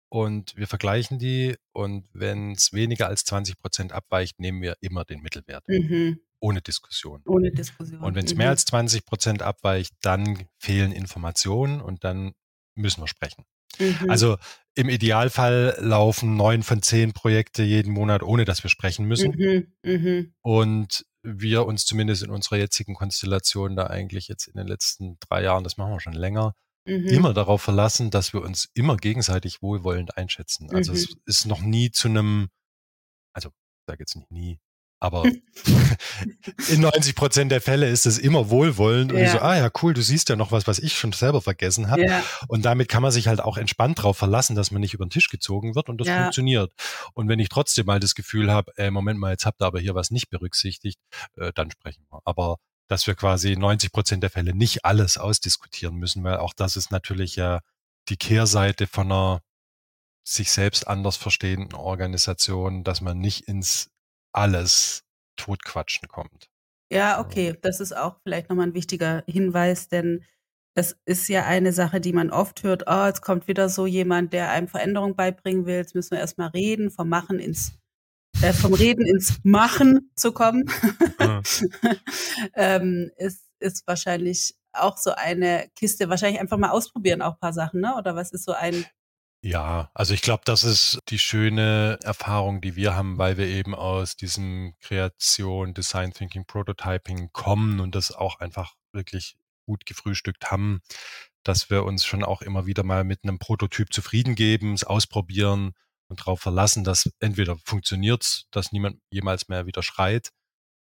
Und 0.09 0.57
wir 0.57 0.67
vergleichen 0.67 1.19
die 1.19 1.55
und 1.71 2.09
wenn 2.11 2.51
es 2.51 2.73
weniger 2.73 3.07
als 3.07 3.23
20 3.23 3.57
Prozent 3.57 3.93
abweicht, 3.93 4.39
nehmen 4.39 4.61
wir 4.61 4.75
immer 4.81 5.05
den 5.05 5.21
Mittelwert. 5.21 5.63
Mhm. 5.67 6.19
Ohne 6.39 6.61
Diskussion. 6.61 7.21
Ohne 7.25 7.51
Diskussion. 7.51 8.01
Und 8.01 8.15
wenn 8.15 8.25
es 8.25 8.33
mhm. 8.33 8.39
mehr 8.39 8.49
als 8.49 8.65
20 8.65 9.05
Prozent 9.05 9.41
abweicht, 9.41 9.93
dann 10.01 10.47
fehlen 10.57 10.91
Informationen 10.91 11.81
und 11.81 12.03
dann 12.03 12.33
müssen 12.75 13.01
wir 13.01 13.07
sprechen. 13.07 13.45
Mhm. 13.79 14.09
Also 14.09 14.37
im 14.75 14.89
Idealfall 14.89 15.75
laufen 15.79 16.37
neun 16.37 16.63
von 16.63 16.81
zehn 16.81 17.13
Projekte 17.13 17.63
jeden 17.63 17.93
Monat, 17.93 18.23
ohne 18.23 18.45
dass 18.45 18.63
wir 18.63 18.69
sprechen 18.69 19.05
müssen. 19.05 19.31
Mhm. 19.37 19.73
Mhm. 19.83 20.33
Und 20.41 21.05
wir 21.23 21.65
uns 21.65 21.85
zumindest 21.85 22.23
in 22.23 22.31
unserer 22.31 22.57
jetzigen 22.57 22.95
Konstellation 22.95 23.75
da 23.75 23.87
eigentlich 23.87 24.27
jetzt 24.27 24.47
in 24.47 24.55
den 24.55 24.67
letzten 24.67 25.17
drei 25.19 25.43
Jahren, 25.43 25.63
das 25.63 25.77
machen 25.77 25.91
wir 25.91 25.99
schon 25.99 26.13
länger, 26.13 26.55
mhm. 26.85 27.07
immer 27.07 27.33
darauf 27.33 27.61
verlassen, 27.61 28.11
dass 28.11 28.33
wir 28.33 28.41
uns 28.41 28.69
immer 28.73 28.97
gegenseitig 28.97 29.61
wohlwollend 29.61 30.17
einschätzen. 30.17 30.69
Also 30.71 30.93
es 30.93 31.15
ist 31.25 31.45
noch 31.45 31.61
nie 31.61 31.91
zu 31.91 32.07
einem, 32.07 32.49
also 33.33 33.49
ich 33.49 33.85
sage 33.87 34.01
jetzt 34.01 34.15
nicht 34.15 34.31
nie, 34.31 34.59
aber 35.01 35.25
in 36.69 36.81
90 36.81 37.15
Prozent 37.15 37.51
der 37.51 37.59
Fälle 37.59 37.89
ist 37.89 38.05
es 38.05 38.19
immer 38.19 38.51
wohlwollend 38.51 39.11
und 39.11 39.17
ja. 39.17 39.31
so, 39.31 39.39
ah 39.39 39.57
ja, 39.57 39.69
cool, 39.81 39.95
du 39.95 40.01
siehst 40.01 40.29
ja 40.29 40.35
noch 40.35 40.51
was, 40.51 40.67
was 40.67 40.77
ich 40.77 40.93
schon 40.93 41.11
selber 41.11 41.41
vergessen 41.41 41.89
habe. 41.89 42.05
Ja. 42.05 42.23
Und 42.47 42.65
damit 42.65 42.87
kann 42.87 43.01
man 43.01 43.11
sich 43.11 43.27
halt 43.27 43.41
auch 43.41 43.57
entspannt 43.57 43.97
darauf 43.97 44.15
verlassen, 44.15 44.55
dass 44.55 44.69
man 44.69 44.79
nicht 44.79 44.93
über 44.93 45.03
den 45.03 45.09
Tisch 45.09 45.29
gezogen 45.29 45.73
wird 45.73 45.89
und 45.89 45.99
das 45.99 46.07
ja. 46.07 46.21
funktioniert. 46.21 46.71
Und 47.15 47.27
wenn 47.29 47.39
ich 47.39 47.49
trotzdem 47.49 47.87
mal 47.87 47.99
das 47.99 48.13
Gefühl 48.13 48.51
habe, 48.51 48.71
äh, 48.77 48.91
Moment 48.91 49.19
mal, 49.19 49.31
jetzt 49.31 49.47
habt 49.47 49.59
ihr 49.61 49.65
aber 49.65 49.79
hier 49.79 49.95
was 49.95 50.11
nicht 50.11 50.29
berücksichtigt, 50.29 50.99
äh, 51.35 51.51
dann 51.55 51.71
sprechen 51.71 52.05
wir. 52.11 52.19
Aber 52.23 52.57
dass 52.87 53.07
wir 53.07 53.15
quasi 53.15 53.57
90 53.57 53.91
Prozent 53.91 54.21
der 54.21 54.29
Fälle 54.29 54.53
nicht 54.53 54.85
alles 54.85 55.17
ausdiskutieren 55.17 55.95
müssen, 55.95 56.23
weil 56.23 56.37
auch 56.37 56.53
das 56.53 56.75
ist 56.75 56.91
natürlich 56.91 57.35
ja 57.35 57.61
die 58.07 58.17
Kehrseite 58.17 58.85
von 58.85 59.11
einer 59.11 59.41
sich 60.23 60.51
selbst 60.51 60.87
anders 60.87 61.17
verstehenden 61.17 61.73
Organisation, 61.73 62.83
dass 62.83 63.01
man 63.01 63.17
nicht 63.17 63.47
ins 63.47 63.89
alles 64.33 65.03
totquatschen 65.35 66.07
kommt. 66.07 66.49
Ja, 66.91 67.19
okay, 67.19 67.57
das 67.61 67.79
ist 67.79 67.95
auch 67.95 68.17
vielleicht 68.23 68.49
nochmal 68.49 68.67
ein 68.67 68.73
wichtiger 68.73 69.23
Hinweis, 69.27 69.87
denn 69.87 70.25
das 70.75 70.97
ist 71.05 71.27
ja 71.27 71.45
eine 71.45 71.73
Sache, 71.73 71.99
die 71.99 72.13
man 72.13 72.31
oft 72.31 72.63
hört, 72.63 72.83
oh, 72.87 73.05
jetzt 73.05 73.21
kommt 73.21 73.47
wieder 73.47 73.69
so 73.69 73.85
jemand, 73.85 74.33
der 74.33 74.51
einem 74.51 74.67
Veränderung 74.67 75.15
beibringen 75.15 75.65
will, 75.65 75.75
jetzt 75.75 75.95
müssen 75.95 76.11
wir 76.11 76.19
erstmal 76.19 76.49
reden, 76.49 76.91
vom 76.91 77.09
Machen 77.09 77.39
ins 77.39 77.73
äh, 78.41 78.53
vom 78.53 78.73
Reden 78.73 79.05
ins 79.05 79.39
Machen 79.43 80.11
zu 80.15 80.31
kommen, 80.31 80.63
ähm, 82.55 83.11
ist, 83.17 83.45
ist 83.59 83.85
wahrscheinlich 83.87 84.55
auch 84.73 84.97
so 84.97 85.11
eine 85.11 85.69
Kiste. 85.75 86.09
Wahrscheinlich 86.09 86.39
einfach 86.39 86.57
mal 86.57 86.69
ausprobieren, 86.69 87.21
auch 87.21 87.33
ein 87.33 87.39
paar 87.39 87.53
Sachen, 87.53 87.81
ne? 87.81 87.95
Oder 87.97 88.15
was 88.15 88.31
ist 88.31 88.45
so 88.45 88.53
ein 88.53 88.85
ja, 89.43 89.89
also 89.95 90.13
ich 90.13 90.21
glaube, 90.21 90.43
das 90.45 90.63
ist 90.63 90.99
die 91.09 91.17
schöne 91.17 91.97
Erfahrung, 92.03 92.61
die 92.61 92.75
wir 92.75 92.95
haben, 92.95 93.17
weil 93.17 93.37
wir 93.37 93.47
eben 93.47 93.73
aus 93.73 94.15
diesem 94.15 94.75
Kreation, 94.81 95.73
Design 95.73 96.13
Thinking, 96.13 96.45
Prototyping 96.45 97.31
kommen 97.33 97.79
und 97.79 97.95
das 97.95 98.11
auch 98.11 98.39
einfach 98.39 98.75
wirklich 98.93 99.37
gut 99.65 99.87
gefrühstückt 99.87 100.51
haben, 100.51 100.81
dass 101.43 101.71
wir 101.71 101.85
uns 101.85 102.05
schon 102.05 102.23
auch 102.23 102.43
immer 102.43 102.67
wieder 102.67 102.83
mal 102.83 103.03
mit 103.03 103.23
einem 103.23 103.39
Prototyp 103.39 103.91
zufrieden 103.91 104.35
geben, 104.35 104.75
es 104.75 104.83
ausprobieren 104.83 105.73
und 106.07 106.19
darauf 106.19 106.39
verlassen, 106.39 106.83
dass 106.83 107.09
entweder 107.19 107.57
funktioniert, 107.65 108.45
dass 108.51 108.71
niemand 108.71 108.99
jemals 109.09 109.47
mehr 109.47 109.65
wieder 109.65 109.81
schreit, 109.81 110.29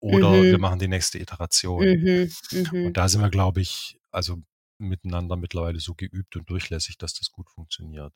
oder 0.00 0.30
mhm. 0.30 0.44
wir 0.44 0.58
machen 0.58 0.78
die 0.78 0.88
nächste 0.88 1.18
Iteration. 1.18 1.84
Mhm. 1.84 2.30
Mhm. 2.52 2.86
Und 2.86 2.96
da 2.96 3.08
sind 3.08 3.20
wir, 3.20 3.30
glaube 3.30 3.60
ich, 3.60 3.98
also 4.10 4.38
miteinander 4.78 5.36
mittlerweile 5.36 5.80
so 5.80 5.94
geübt 5.94 6.36
und 6.36 6.48
durchlässig, 6.48 6.98
dass 6.98 7.14
das 7.14 7.32
gut 7.32 7.50
funktioniert 7.50 8.14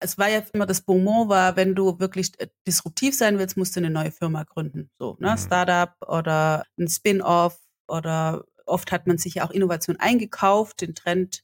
es 0.00 0.18
war 0.18 0.28
ja 0.28 0.42
immer 0.52 0.66
das 0.66 0.82
Bonbon 0.82 1.28
war, 1.28 1.56
wenn 1.56 1.74
du 1.74 1.98
wirklich 1.98 2.38
äh, 2.38 2.48
disruptiv 2.66 3.16
sein 3.16 3.38
willst, 3.38 3.56
musst 3.56 3.76
du 3.76 3.80
eine 3.80 3.90
neue 3.90 4.12
Firma 4.12 4.44
gründen. 4.44 4.90
So, 4.98 5.16
ne? 5.20 5.32
Mhm. 5.32 5.38
Startup 5.38 5.94
oder 6.08 6.64
ein 6.78 6.88
Spin-off 6.88 7.58
oder 7.88 8.44
oft 8.66 8.92
hat 8.92 9.06
man 9.06 9.18
sich 9.18 9.34
ja 9.34 9.44
auch 9.46 9.50
Innovation 9.50 9.96
eingekauft. 9.96 10.80
Den 10.80 10.94
Trend 10.94 11.42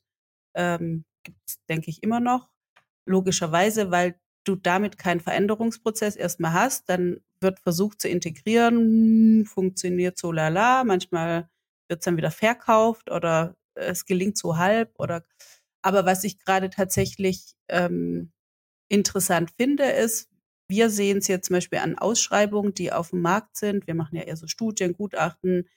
ähm, 0.55 1.05
gibt 1.25 1.38
es, 1.47 1.59
denke 1.69 1.90
ich, 1.90 2.03
immer 2.03 2.21
noch. 2.21 2.49
Logischerweise, 3.07 3.90
weil 3.90 4.19
du 4.45 4.57
damit 4.57 4.99
keinen 4.99 5.21
Veränderungsprozess 5.21 6.17
erstmal 6.17 6.53
hast, 6.53 6.88
dann 6.88 7.21
wird 7.40 7.61
versucht 7.61 8.01
zu 8.01 8.09
integrieren, 8.09 9.47
funktioniert 9.47 10.19
so 10.19 10.33
lala, 10.33 10.85
manchmal 10.85 11.49
wird 11.88 12.01
es 12.01 12.05
dann 12.05 12.17
wieder 12.17 12.31
verkauft 12.31 13.11
oder 13.11 13.57
es 13.75 14.05
gelingt 14.07 14.38
so 14.38 14.57
halb 14.57 14.93
oder 14.99 15.25
aber 15.83 16.07
was 16.07 16.25
ich 16.25 16.38
gerade 16.38 16.71
tatsächlich 16.71 17.55
ähm, 17.69 18.33
interessant 18.88 19.51
finde, 19.57 19.85
ist, 19.85 20.29
wir 20.68 20.90
sehen 20.90 21.18
es 21.18 21.29
jetzt 21.29 21.47
zum 21.47 21.55
Beispiel 21.55 21.79
an 21.81 21.99
Ausschreibungen, 21.99 22.75
die 22.75 22.92
auf 22.92 23.11
dem 23.11 23.20
Markt 23.20 23.57
sind. 23.57 23.87
Wir 23.87 23.94
machen 23.94 24.16
ja 24.16 24.23
eher 24.23 24.37
so 24.37 24.47
Studien, 24.47 24.94
Gutachten, 24.94 25.68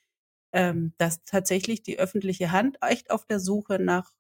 ähm, 0.54 0.93
dass 0.98 1.24
tatsächlich 1.24 1.84
die 1.84 2.00
öffentliche 2.00 2.52
Hand 2.52 2.78
echt 2.82 3.12
auf 3.12 3.26
der 3.26 3.39
Suche 3.39 3.80
nach 3.80 4.13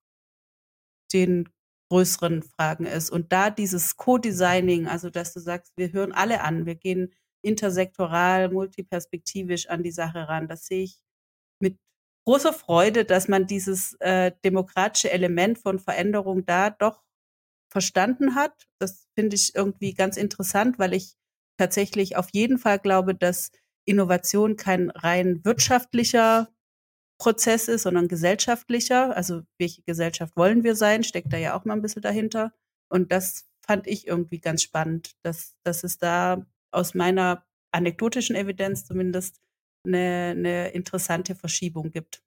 den 1.13 1.49
größeren 1.89 2.43
Fragen 2.43 2.85
ist. 2.85 3.09
Und 3.09 3.31
da 3.31 3.49
dieses 3.49 3.95
Co-Designing, 3.95 4.87
also 4.87 5.09
dass 5.09 5.33
du 5.33 5.39
sagst, 5.39 5.73
wir 5.77 5.93
hören 5.93 6.11
alle 6.11 6.41
an, 6.41 6.65
wir 6.65 6.75
gehen 6.75 7.13
intersektoral, 7.41 8.49
multiperspektivisch 8.49 9.69
an 9.69 9.83
die 9.83 9.91
Sache 9.91 10.27
ran. 10.27 10.47
Das 10.47 10.65
sehe 10.65 10.83
ich 10.83 10.99
mit 11.61 11.77
großer 12.25 12.53
Freude, 12.53 13.05
dass 13.05 13.27
man 13.29 13.47
dieses 13.47 13.93
äh, 14.01 14.33
demokratische 14.43 15.11
Element 15.11 15.59
von 15.59 15.79
Veränderung 15.79 16.45
da 16.45 16.69
doch 16.71 17.03
verstanden 17.69 18.35
hat. 18.35 18.67
Das 18.79 19.07
finde 19.15 19.35
ich 19.35 19.55
irgendwie 19.55 19.93
ganz 19.93 20.17
interessant, 20.17 20.79
weil 20.79 20.93
ich 20.93 21.15
tatsächlich 21.57 22.15
auf 22.15 22.29
jeden 22.31 22.57
Fall 22.57 22.79
glaube, 22.79 23.15
dass 23.15 23.51
Innovation 23.85 24.55
kein 24.57 24.89
rein 24.91 25.43
wirtschaftlicher 25.43 26.49
Prozess 27.17 27.67
ist, 27.67 27.83
sondern 27.83 28.07
gesellschaftlicher. 28.07 29.15
Also 29.15 29.41
welche 29.57 29.81
Gesellschaft 29.83 30.35
wollen 30.35 30.63
wir 30.63 30.75
sein, 30.75 31.03
steckt 31.03 31.33
da 31.33 31.37
ja 31.37 31.57
auch 31.57 31.65
mal 31.65 31.73
ein 31.73 31.81
bisschen 31.81 32.01
dahinter. 32.01 32.53
Und 32.89 33.11
das 33.11 33.47
fand 33.65 33.87
ich 33.87 34.07
irgendwie 34.07 34.39
ganz 34.39 34.61
spannend, 34.61 35.15
dass, 35.23 35.55
dass 35.63 35.83
es 35.83 35.97
da 35.97 36.45
aus 36.71 36.93
meiner 36.93 37.45
anekdotischen 37.71 38.35
Evidenz 38.35 38.85
zumindest 38.85 39.41
eine, 39.85 40.33
eine 40.35 40.69
interessante 40.69 41.35
Verschiebung 41.35 41.91
gibt. 41.91 42.23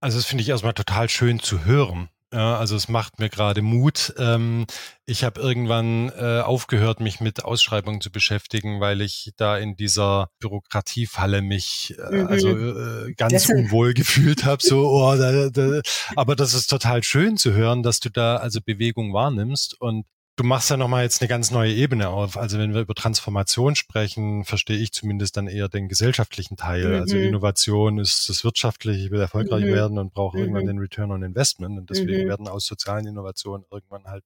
Also 0.00 0.18
das 0.18 0.26
finde 0.26 0.42
ich 0.42 0.48
erstmal 0.48 0.74
total 0.74 1.08
schön 1.08 1.40
zu 1.40 1.64
hören, 1.64 2.08
ja, 2.32 2.58
also 2.58 2.74
es 2.74 2.88
macht 2.88 3.20
mir 3.20 3.28
gerade 3.28 3.62
Mut. 3.62 4.12
Ähm, 4.18 4.66
ich 5.04 5.22
habe 5.22 5.40
irgendwann 5.40 6.08
äh, 6.10 6.40
aufgehört, 6.40 7.00
mich 7.00 7.20
mit 7.20 7.44
Ausschreibungen 7.44 8.00
zu 8.00 8.10
beschäftigen, 8.10 8.80
weil 8.80 9.00
ich 9.00 9.32
da 9.36 9.56
in 9.56 9.76
dieser 9.76 10.30
Bürokratiefalle 10.40 11.40
mich 11.40 11.94
äh, 11.98 12.16
mhm. 12.16 12.26
also 12.26 12.48
äh, 12.48 13.14
ganz 13.14 13.48
unwohl 13.48 13.94
gefühlt 13.94 14.44
habe. 14.44 14.60
So, 14.60 14.88
oh, 14.88 15.14
da, 15.16 15.50
da. 15.50 15.80
aber 16.16 16.34
das 16.34 16.54
ist 16.54 16.66
total 16.66 17.04
schön 17.04 17.36
zu 17.36 17.52
hören, 17.52 17.84
dass 17.84 18.00
du 18.00 18.10
da 18.10 18.36
also 18.38 18.60
Bewegung 18.60 19.12
wahrnimmst 19.12 19.80
und 19.80 20.04
Du 20.36 20.44
machst 20.44 20.68
ja 20.68 20.76
nochmal 20.76 21.02
jetzt 21.02 21.22
eine 21.22 21.28
ganz 21.28 21.50
neue 21.50 21.72
Ebene 21.72 22.10
auf. 22.10 22.36
Also 22.36 22.58
wenn 22.58 22.74
wir 22.74 22.82
über 22.82 22.94
Transformation 22.94 23.74
sprechen, 23.74 24.44
verstehe 24.44 24.76
ich 24.76 24.92
zumindest 24.92 25.38
dann 25.38 25.46
eher 25.46 25.70
den 25.70 25.88
gesellschaftlichen 25.88 26.58
Teil. 26.58 26.84
Also 26.84 26.94
mhm. 26.94 27.00
Also 27.00 27.16
Innovation 27.16 27.98
ist 27.98 28.28
das 28.28 28.44
Wirtschaftliche, 28.44 29.02
ich 29.06 29.10
will 29.10 29.20
erfolgreich 29.20 29.64
mhm. 29.64 29.72
werden 29.72 29.98
und 29.98 30.12
brauche 30.12 30.36
mhm. 30.36 30.42
irgendwann 30.42 30.66
den 30.66 30.78
Return 30.78 31.10
on 31.10 31.22
Investment. 31.22 31.78
Und 31.78 31.88
deswegen 31.88 32.24
mhm. 32.24 32.28
werden 32.28 32.48
aus 32.48 32.66
sozialen 32.66 33.06
Innovationen 33.06 33.64
irgendwann 33.70 34.04
halt 34.04 34.24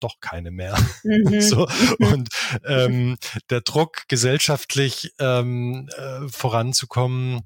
doch 0.00 0.20
keine 0.20 0.50
mehr. 0.50 0.76
Mhm. 1.04 1.40
so. 1.42 1.68
Und 1.98 2.30
ähm, 2.64 3.18
der 3.50 3.60
Druck, 3.60 4.04
gesellschaftlich 4.08 5.12
ähm, 5.18 5.90
äh, 5.98 6.26
voranzukommen, 6.28 7.42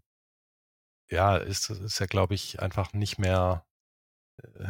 ja, 1.11 1.37
ist, 1.37 1.71
ist 1.71 1.99
ja, 1.99 2.07
glaube 2.07 2.35
ich, 2.35 2.61
einfach 2.61 2.93
nicht 2.93 3.19
mehr. 3.19 3.65
Äh, 4.41 4.69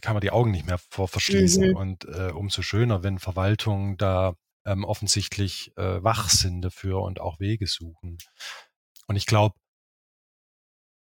kann 0.00 0.14
man 0.14 0.20
die 0.20 0.30
Augen 0.30 0.50
nicht 0.50 0.66
mehr 0.66 0.78
vor 0.78 1.08
verschließen. 1.08 1.70
Mhm. 1.70 1.76
Und 1.76 2.04
äh, 2.06 2.32
umso 2.32 2.62
schöner, 2.62 3.02
wenn 3.02 3.18
Verwaltungen 3.18 3.96
da 3.96 4.34
ähm, 4.64 4.84
offensichtlich 4.84 5.72
äh, 5.76 6.02
wach 6.02 6.28
sind 6.28 6.62
dafür 6.62 7.02
und 7.02 7.20
auch 7.20 7.40
Wege 7.40 7.66
suchen. 7.66 8.18
Und 9.06 9.16
ich 9.16 9.26
glaube 9.26 9.54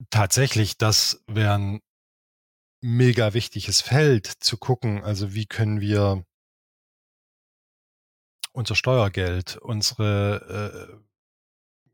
tatsächlich, 0.10 0.78
das 0.78 1.24
wäre 1.28 1.54
ein 1.54 1.82
mega 2.82 3.34
wichtiges 3.34 3.82
Feld 3.82 4.26
zu 4.26 4.58
gucken. 4.58 5.04
Also 5.04 5.34
wie 5.34 5.46
können 5.46 5.82
wir 5.82 6.26
unser 8.54 8.76
Steuergeld, 8.76 9.58
unsere 9.58 10.98
äh, 11.00 11.12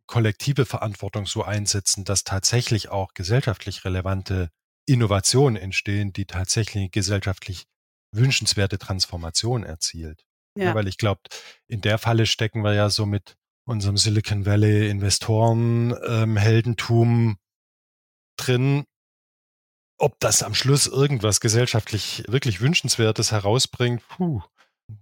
kollektive 0.08 0.66
Verantwortung 0.66 1.26
so 1.26 1.44
einsetzen, 1.44 2.06
dass 2.06 2.24
tatsächlich 2.24 2.90
auch 2.90 3.13
gesellschaftlich 3.13 3.84
relevante 3.84 4.50
Innovationen 4.88 5.56
entstehen, 5.56 6.13
die 6.13 6.26
tatsächlich 6.26 6.91
gesellschaftlich 6.91 7.65
wünschenswerte 8.12 8.78
Transformation 8.78 9.63
erzielt. 9.63 10.26
Ja. 10.58 10.65
ja 10.65 10.76
weil 10.76 10.88
ich 10.88 10.97
glaube, 10.97 11.21
in 11.67 11.82
der 11.82 11.97
Falle 11.97 12.26
stecken 12.26 12.63
wir 12.63 12.73
ja 12.73 12.89
so 12.89 13.06
mit 13.06 13.38
unserem 13.65 13.97
Silicon 13.97 14.45
Valley 14.45 14.89
Investoren 14.89 15.93
ähm, 16.08 16.38
Heldentum 16.38 17.38
drin. 18.38 18.86
Ob 20.00 20.19
das 20.19 20.41
am 20.41 20.56
Schluss 20.56 20.88
irgendwas 20.88 21.41
gesellschaftlich 21.41 22.23
wirklich 22.28 22.62
wünschenswertes 22.62 23.32
herausbringt, 23.32 24.08
puh, 24.08 24.41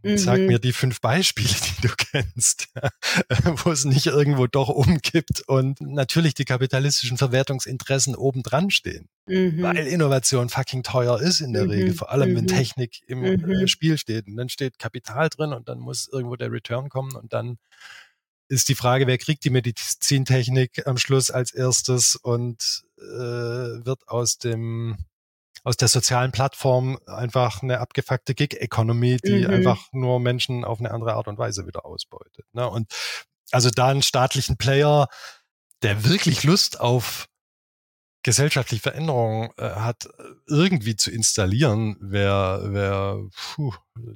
Mhm. 0.03 0.17
Sag 0.17 0.39
mir 0.39 0.59
die 0.59 0.73
fünf 0.73 1.01
Beispiele, 1.01 1.47
die 1.77 1.87
du 1.87 1.93
kennst, 1.95 2.69
wo 3.63 3.71
es 3.71 3.85
nicht 3.85 4.07
irgendwo 4.07 4.47
doch 4.47 4.69
umkippt 4.69 5.41
und 5.47 5.79
natürlich 5.81 6.33
die 6.33 6.45
kapitalistischen 6.45 7.17
Verwertungsinteressen 7.17 8.15
obendran 8.15 8.71
stehen. 8.71 9.09
Mhm. 9.27 9.61
Weil 9.61 9.87
Innovation 9.87 10.49
fucking 10.49 10.83
teuer 10.83 11.19
ist 11.19 11.41
in 11.41 11.53
der 11.53 11.65
mhm. 11.65 11.71
Regel, 11.71 11.93
vor 11.93 12.11
allem 12.11 12.35
wenn 12.35 12.43
mhm. 12.43 12.47
Technik 12.47 13.01
im 13.07 13.23
äh, 13.23 13.37
mhm. 13.37 13.67
Spiel 13.67 13.97
steht. 13.97 14.27
Und 14.27 14.37
dann 14.37 14.49
steht 14.49 14.79
Kapital 14.79 15.29
drin 15.29 15.53
und 15.53 15.67
dann 15.67 15.79
muss 15.79 16.07
irgendwo 16.07 16.35
der 16.35 16.51
Return 16.51 16.89
kommen 16.89 17.15
und 17.15 17.33
dann 17.33 17.57
ist 18.47 18.69
die 18.69 18.75
Frage, 18.75 19.07
wer 19.07 19.17
kriegt 19.17 19.43
die 19.43 19.49
Medizintechnik 19.49 20.85
am 20.85 20.97
Schluss 20.97 21.31
als 21.31 21.51
erstes 21.51 22.15
und 22.15 22.83
äh, 22.99 23.85
wird 23.85 24.07
aus 24.07 24.37
dem 24.37 24.97
aus 25.63 25.77
der 25.77 25.87
sozialen 25.87 26.31
Plattform 26.31 26.99
einfach 27.07 27.63
eine 27.63 27.79
abgefuckte 27.79 28.35
Gig-Economy, 28.35 29.17
die 29.17 29.45
mhm. 29.45 29.49
einfach 29.49 29.87
nur 29.93 30.19
Menschen 30.19 30.63
auf 30.63 30.79
eine 30.79 30.91
andere 30.91 31.13
Art 31.13 31.27
und 31.27 31.39
Weise 31.39 31.65
wieder 31.65 31.87
ausbeutet. 31.87 32.45
Ne? 32.53 32.69
Und 32.69 32.93
also 33.49 33.71
da 33.71 33.87
einen 33.87 34.03
staatlichen 34.03 34.57
Player, 34.57 35.07
der 35.81 36.05
wirklich 36.07 36.43
Lust 36.43 36.79
auf 36.79 37.27
gesellschaftliche 38.25 38.81
Veränderungen 38.81 39.51
äh, 39.57 39.69
hat, 39.69 40.09
irgendwie 40.47 40.95
zu 40.95 41.11
installieren, 41.11 41.95
wäre 42.01 42.73
wär, 42.73 43.29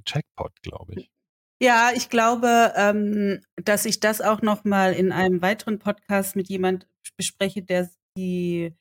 Jackpot, 0.03 0.51
glaube 0.63 0.95
ich. 0.95 1.11
Ja, 1.61 1.91
ich 1.93 2.09
glaube, 2.09 2.73
ähm, 2.75 3.45
dass 3.55 3.85
ich 3.85 3.99
das 3.99 4.19
auch 4.19 4.41
noch 4.41 4.63
mal 4.63 4.93
in 4.93 5.11
einem 5.11 5.43
weiteren 5.43 5.77
Podcast 5.77 6.35
mit 6.35 6.49
jemand 6.49 6.87
bespreche, 7.17 7.61
der 7.61 7.87
die 8.17 8.75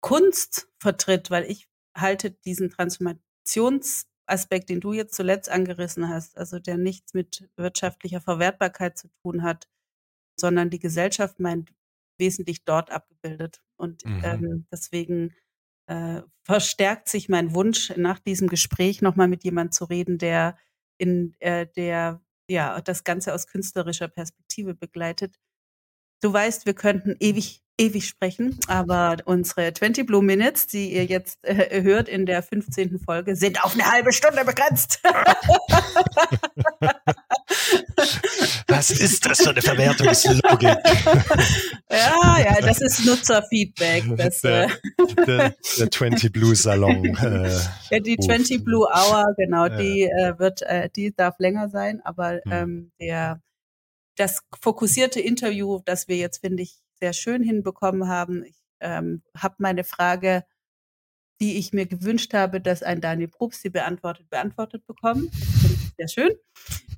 Kunst 0.00 0.68
vertritt, 0.78 1.32
weil 1.32 1.50
ich 1.50 1.66
halte 1.96 2.30
diesen 2.30 2.70
Transformationsaspekt, 2.70 4.68
den 4.68 4.78
du 4.80 4.92
jetzt 4.92 5.16
zuletzt 5.16 5.48
angerissen 5.48 6.08
hast, 6.08 6.38
also 6.38 6.60
der 6.60 6.76
nichts 6.76 7.14
mit 7.14 7.48
wirtschaftlicher 7.56 8.20
Verwertbarkeit 8.20 8.96
zu 8.96 9.08
tun 9.24 9.42
hat, 9.42 9.68
sondern 10.38 10.70
die 10.70 10.78
Gesellschaft 10.78 11.40
meint 11.40 11.72
wesentlich 12.16 12.64
dort 12.64 12.92
abgebildet. 12.92 13.60
Und 13.82 14.04
mhm. 14.04 14.22
ähm, 14.24 14.66
deswegen 14.70 15.34
äh, 15.86 16.22
verstärkt 16.44 17.08
sich 17.08 17.28
mein 17.28 17.54
Wunsch, 17.54 17.92
nach 17.96 18.18
diesem 18.20 18.48
Gespräch 18.48 19.02
nochmal 19.02 19.28
mit 19.28 19.44
jemandem 19.44 19.72
zu 19.72 19.84
reden, 19.84 20.18
der 20.18 20.56
in 20.98 21.34
äh, 21.40 21.66
der 21.66 22.22
ja 22.48 22.80
das 22.80 23.04
Ganze 23.04 23.34
aus 23.34 23.46
künstlerischer 23.46 24.08
Perspektive 24.08 24.74
begleitet. 24.74 25.36
Du 26.20 26.32
weißt, 26.32 26.66
wir 26.66 26.74
könnten 26.74 27.16
ewig 27.18 27.61
ewig 27.82 28.06
sprechen, 28.06 28.58
aber 28.68 29.16
unsere 29.24 29.72
20 29.72 30.06
Blue 30.06 30.22
Minutes, 30.22 30.68
die 30.68 30.92
ihr 30.92 31.04
jetzt 31.04 31.44
äh, 31.44 31.82
hört 31.82 32.08
in 32.08 32.26
der 32.26 32.42
15. 32.42 33.00
Folge, 33.00 33.34
sind 33.34 33.62
auf 33.64 33.74
eine 33.74 33.90
halbe 33.90 34.12
Stunde 34.12 34.44
begrenzt. 34.44 35.00
Was 38.68 38.90
ist 38.90 39.26
das 39.26 39.42
für 39.42 39.50
eine 39.50 39.62
Verwertungslogik? 39.62 40.76
ja, 41.90 42.38
ja, 42.38 42.60
das 42.60 42.80
ist 42.80 43.04
Nutzerfeedback. 43.04 44.04
Das, 44.22 44.40
der, 44.42 44.64
äh, 44.64 44.68
der, 45.26 45.54
der 45.78 45.90
20 45.90 46.32
Blue 46.32 46.54
Salon. 46.54 47.04
Äh, 47.04 47.50
ja, 47.90 48.00
die 48.00 48.16
20 48.16 48.64
Blue 48.64 48.86
Hour, 48.86 49.34
genau, 49.36 49.66
ja. 49.66 49.76
die 49.76 50.02
äh, 50.02 50.38
wird, 50.38 50.62
äh, 50.62 50.88
die 50.94 51.14
darf 51.14 51.38
länger 51.38 51.68
sein, 51.68 52.00
aber 52.04 52.40
hm. 52.44 52.52
ähm, 52.52 52.92
der 53.00 53.40
das 54.16 54.40
fokussierte 54.60 55.20
Interview, 55.20 55.80
das 55.84 56.08
wir 56.08 56.16
jetzt, 56.16 56.40
finde 56.42 56.62
ich, 56.62 56.81
sehr 57.02 57.12
schön 57.12 57.42
hinbekommen 57.42 58.06
haben. 58.06 58.44
Ich 58.44 58.62
ähm, 58.80 59.22
habe 59.36 59.56
meine 59.58 59.82
Frage, 59.82 60.44
die 61.40 61.58
ich 61.58 61.72
mir 61.72 61.86
gewünscht 61.86 62.32
habe, 62.32 62.60
dass 62.60 62.84
ein 62.84 63.00
Daniel 63.00 63.26
Probst 63.26 63.62
sie 63.62 63.70
beantwortet, 63.70 64.30
beantwortet 64.30 64.86
bekommen. 64.86 65.28
Ich 65.32 65.92
sehr 65.98 66.06
schön. 66.06 66.30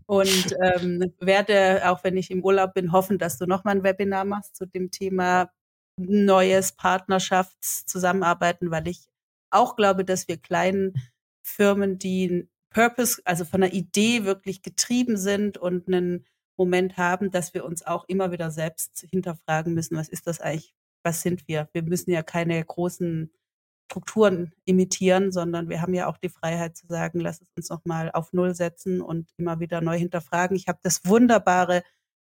Und 0.04 0.54
ähm, 0.62 1.14
werde, 1.20 1.88
auch 1.88 2.04
wenn 2.04 2.18
ich 2.18 2.30
im 2.30 2.44
Urlaub 2.44 2.74
bin, 2.74 2.92
hoffen, 2.92 3.16
dass 3.16 3.38
du 3.38 3.46
nochmal 3.46 3.76
ein 3.76 3.82
Webinar 3.82 4.26
machst 4.26 4.56
zu 4.56 4.66
dem 4.66 4.90
Thema 4.90 5.50
neues 5.96 6.72
Partnerschaftszusammenarbeiten, 6.72 8.70
weil 8.70 8.86
ich 8.88 9.08
auch 9.50 9.74
glaube, 9.74 10.04
dass 10.04 10.28
wir 10.28 10.36
kleinen 10.36 10.92
Firmen, 11.46 11.98
die 11.98 12.46
Purpose, 12.68 13.22
also 13.24 13.46
von 13.46 13.62
einer 13.62 13.72
Idee 13.72 14.26
wirklich 14.26 14.60
getrieben 14.60 15.16
sind 15.16 15.56
und 15.56 15.88
einen 15.88 16.26
Moment 16.56 16.96
haben, 16.96 17.30
dass 17.30 17.54
wir 17.54 17.64
uns 17.64 17.84
auch 17.84 18.04
immer 18.08 18.32
wieder 18.32 18.50
selbst 18.50 19.06
hinterfragen 19.10 19.74
müssen, 19.74 19.96
was 19.96 20.08
ist 20.08 20.26
das 20.26 20.40
eigentlich, 20.40 20.74
was 21.02 21.22
sind 21.22 21.48
wir? 21.48 21.68
Wir 21.72 21.82
müssen 21.82 22.10
ja 22.10 22.22
keine 22.22 22.64
großen 22.64 23.30
Strukturen 23.90 24.52
imitieren, 24.64 25.30
sondern 25.30 25.68
wir 25.68 25.82
haben 25.82 25.94
ja 25.94 26.06
auch 26.06 26.16
die 26.16 26.28
Freiheit 26.30 26.76
zu 26.76 26.86
sagen, 26.86 27.20
lass 27.20 27.40
es 27.40 27.48
uns 27.56 27.68
nochmal 27.68 28.10
auf 28.12 28.32
Null 28.32 28.54
setzen 28.54 29.00
und 29.00 29.30
immer 29.36 29.60
wieder 29.60 29.80
neu 29.80 29.98
hinterfragen. 29.98 30.56
Ich 30.56 30.68
habe 30.68 30.78
das 30.82 31.04
wunderbare 31.04 31.82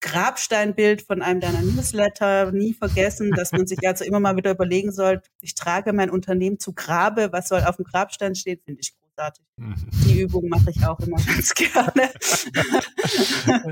Grabsteinbild 0.01 1.01
von 1.01 1.21
einem 1.21 1.39
deiner 1.39 1.61
Newsletter 1.61 2.51
nie 2.51 2.73
vergessen, 2.73 3.31
dass 3.31 3.51
man 3.51 3.67
sich 3.67 3.79
also 3.87 4.03
immer 4.05 4.19
mal 4.19 4.35
wieder 4.35 4.51
überlegen 4.51 4.91
soll, 4.91 5.21
ich 5.41 5.55
trage 5.55 5.93
mein 5.93 6.09
Unternehmen 6.09 6.59
zu 6.59 6.73
Grabe, 6.73 7.31
was 7.31 7.47
soll 7.47 7.63
auf 7.63 7.77
dem 7.77 7.85
Grabstein 7.85 8.35
stehen, 8.35 8.59
finde 8.63 8.81
ich 8.81 8.93
großartig. 9.15 9.45
Mhm. 9.57 9.75
Die 10.05 10.21
Übung 10.21 10.47
mache 10.49 10.69
ich 10.69 10.85
auch 10.85 10.99
immer 10.99 11.17
ganz 11.17 11.51
gerne. 11.53 12.11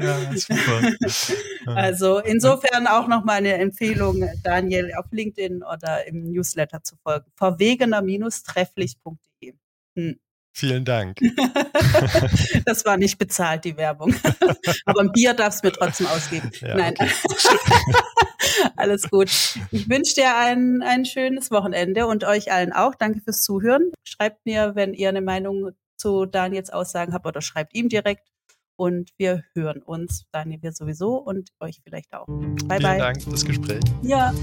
ja, 0.02 0.38
super. 0.38 0.82
Also 1.66 2.20
insofern 2.20 2.88
auch 2.88 3.08
noch 3.08 3.24
mal 3.24 3.38
eine 3.38 3.54
Empfehlung, 3.54 4.30
Daniel 4.44 4.92
auf 4.98 5.06
LinkedIn 5.12 5.64
oder 5.64 6.06
im 6.08 6.32
Newsletter 6.32 6.84
zu 6.84 6.98
folgen. 6.98 7.32
verwegener-trefflich.de. 7.36 9.54
Hm. 9.96 10.20
Vielen 10.56 10.86
Dank. 10.86 11.18
das 12.66 12.86
war 12.86 12.98
nicht 12.98 13.18
bezahlt, 13.18 13.66
die 13.66 13.76
Werbung. 13.76 14.14
Aber 14.86 15.02
ein 15.02 15.12
Bier 15.12 15.34
darfst 15.34 15.64
du 15.64 15.68
mir 15.68 15.74
trotzdem 15.74 16.06
ausgeben. 16.08 16.52
Ja, 16.62 16.76
Nein. 16.76 16.94
Okay. 16.94 17.10
Alles 18.76 19.10
gut. 19.10 19.30
Ich 19.72 19.90
wünsche 19.90 20.14
dir 20.14 20.36
ein, 20.36 20.84
ein 20.84 21.06
schönes 21.06 21.50
Wochenende 21.50 22.06
und 22.06 22.24
euch 22.24 22.52
allen 22.52 22.72
auch. 22.72 22.94
Danke 22.94 23.22
fürs 23.22 23.42
Zuhören. 23.42 23.92
Schreibt 24.04 24.46
mir, 24.46 24.76
wenn 24.76 24.94
ihr 24.94 25.10
eine 25.10 25.22
Meinung 25.22 25.72
zu 25.98 26.26
Daniels 26.26 26.70
Aussagen 26.70 27.14
habt 27.14 27.26
oder 27.26 27.42
schreibt 27.42 27.74
ihm 27.74 27.90
direkt. 27.90 28.28
Und 28.76 29.12
wir 29.18 29.44
hören 29.54 29.82
uns, 29.82 30.26
Daniel, 30.32 30.62
wir 30.62 30.72
sowieso 30.72 31.16
und 31.16 31.50
euch 31.60 31.80
vielleicht 31.84 32.14
auch. 32.14 32.26
Bye, 32.28 32.38
Vielen 32.38 32.68
bye. 32.68 32.80
Vielen 32.80 33.00
Dank 33.00 33.24
für 33.24 33.32
das 33.32 33.46
Gespräch. 33.46 33.82
Ja. 34.02 34.34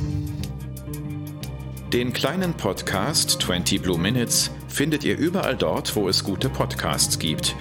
Den 1.93 2.13
kleinen 2.13 2.55
Podcast 2.55 3.43
20 3.43 3.83
Blue 3.83 3.99
Minutes 3.99 4.53
findet 4.69 5.03
ihr 5.03 5.19
überall 5.19 5.57
dort, 5.57 5.97
wo 5.97 6.09
es 6.09 6.23
gute 6.23 6.49
Podcasts 6.49 7.19
gibt. 7.19 7.57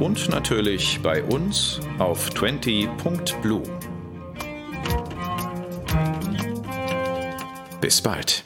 Und 0.00 0.28
natürlich 0.30 0.98
bei 1.00 1.22
uns 1.22 1.78
auf 2.00 2.28
20.blue. 2.30 3.62
Bis 7.80 8.02
bald. 8.02 8.42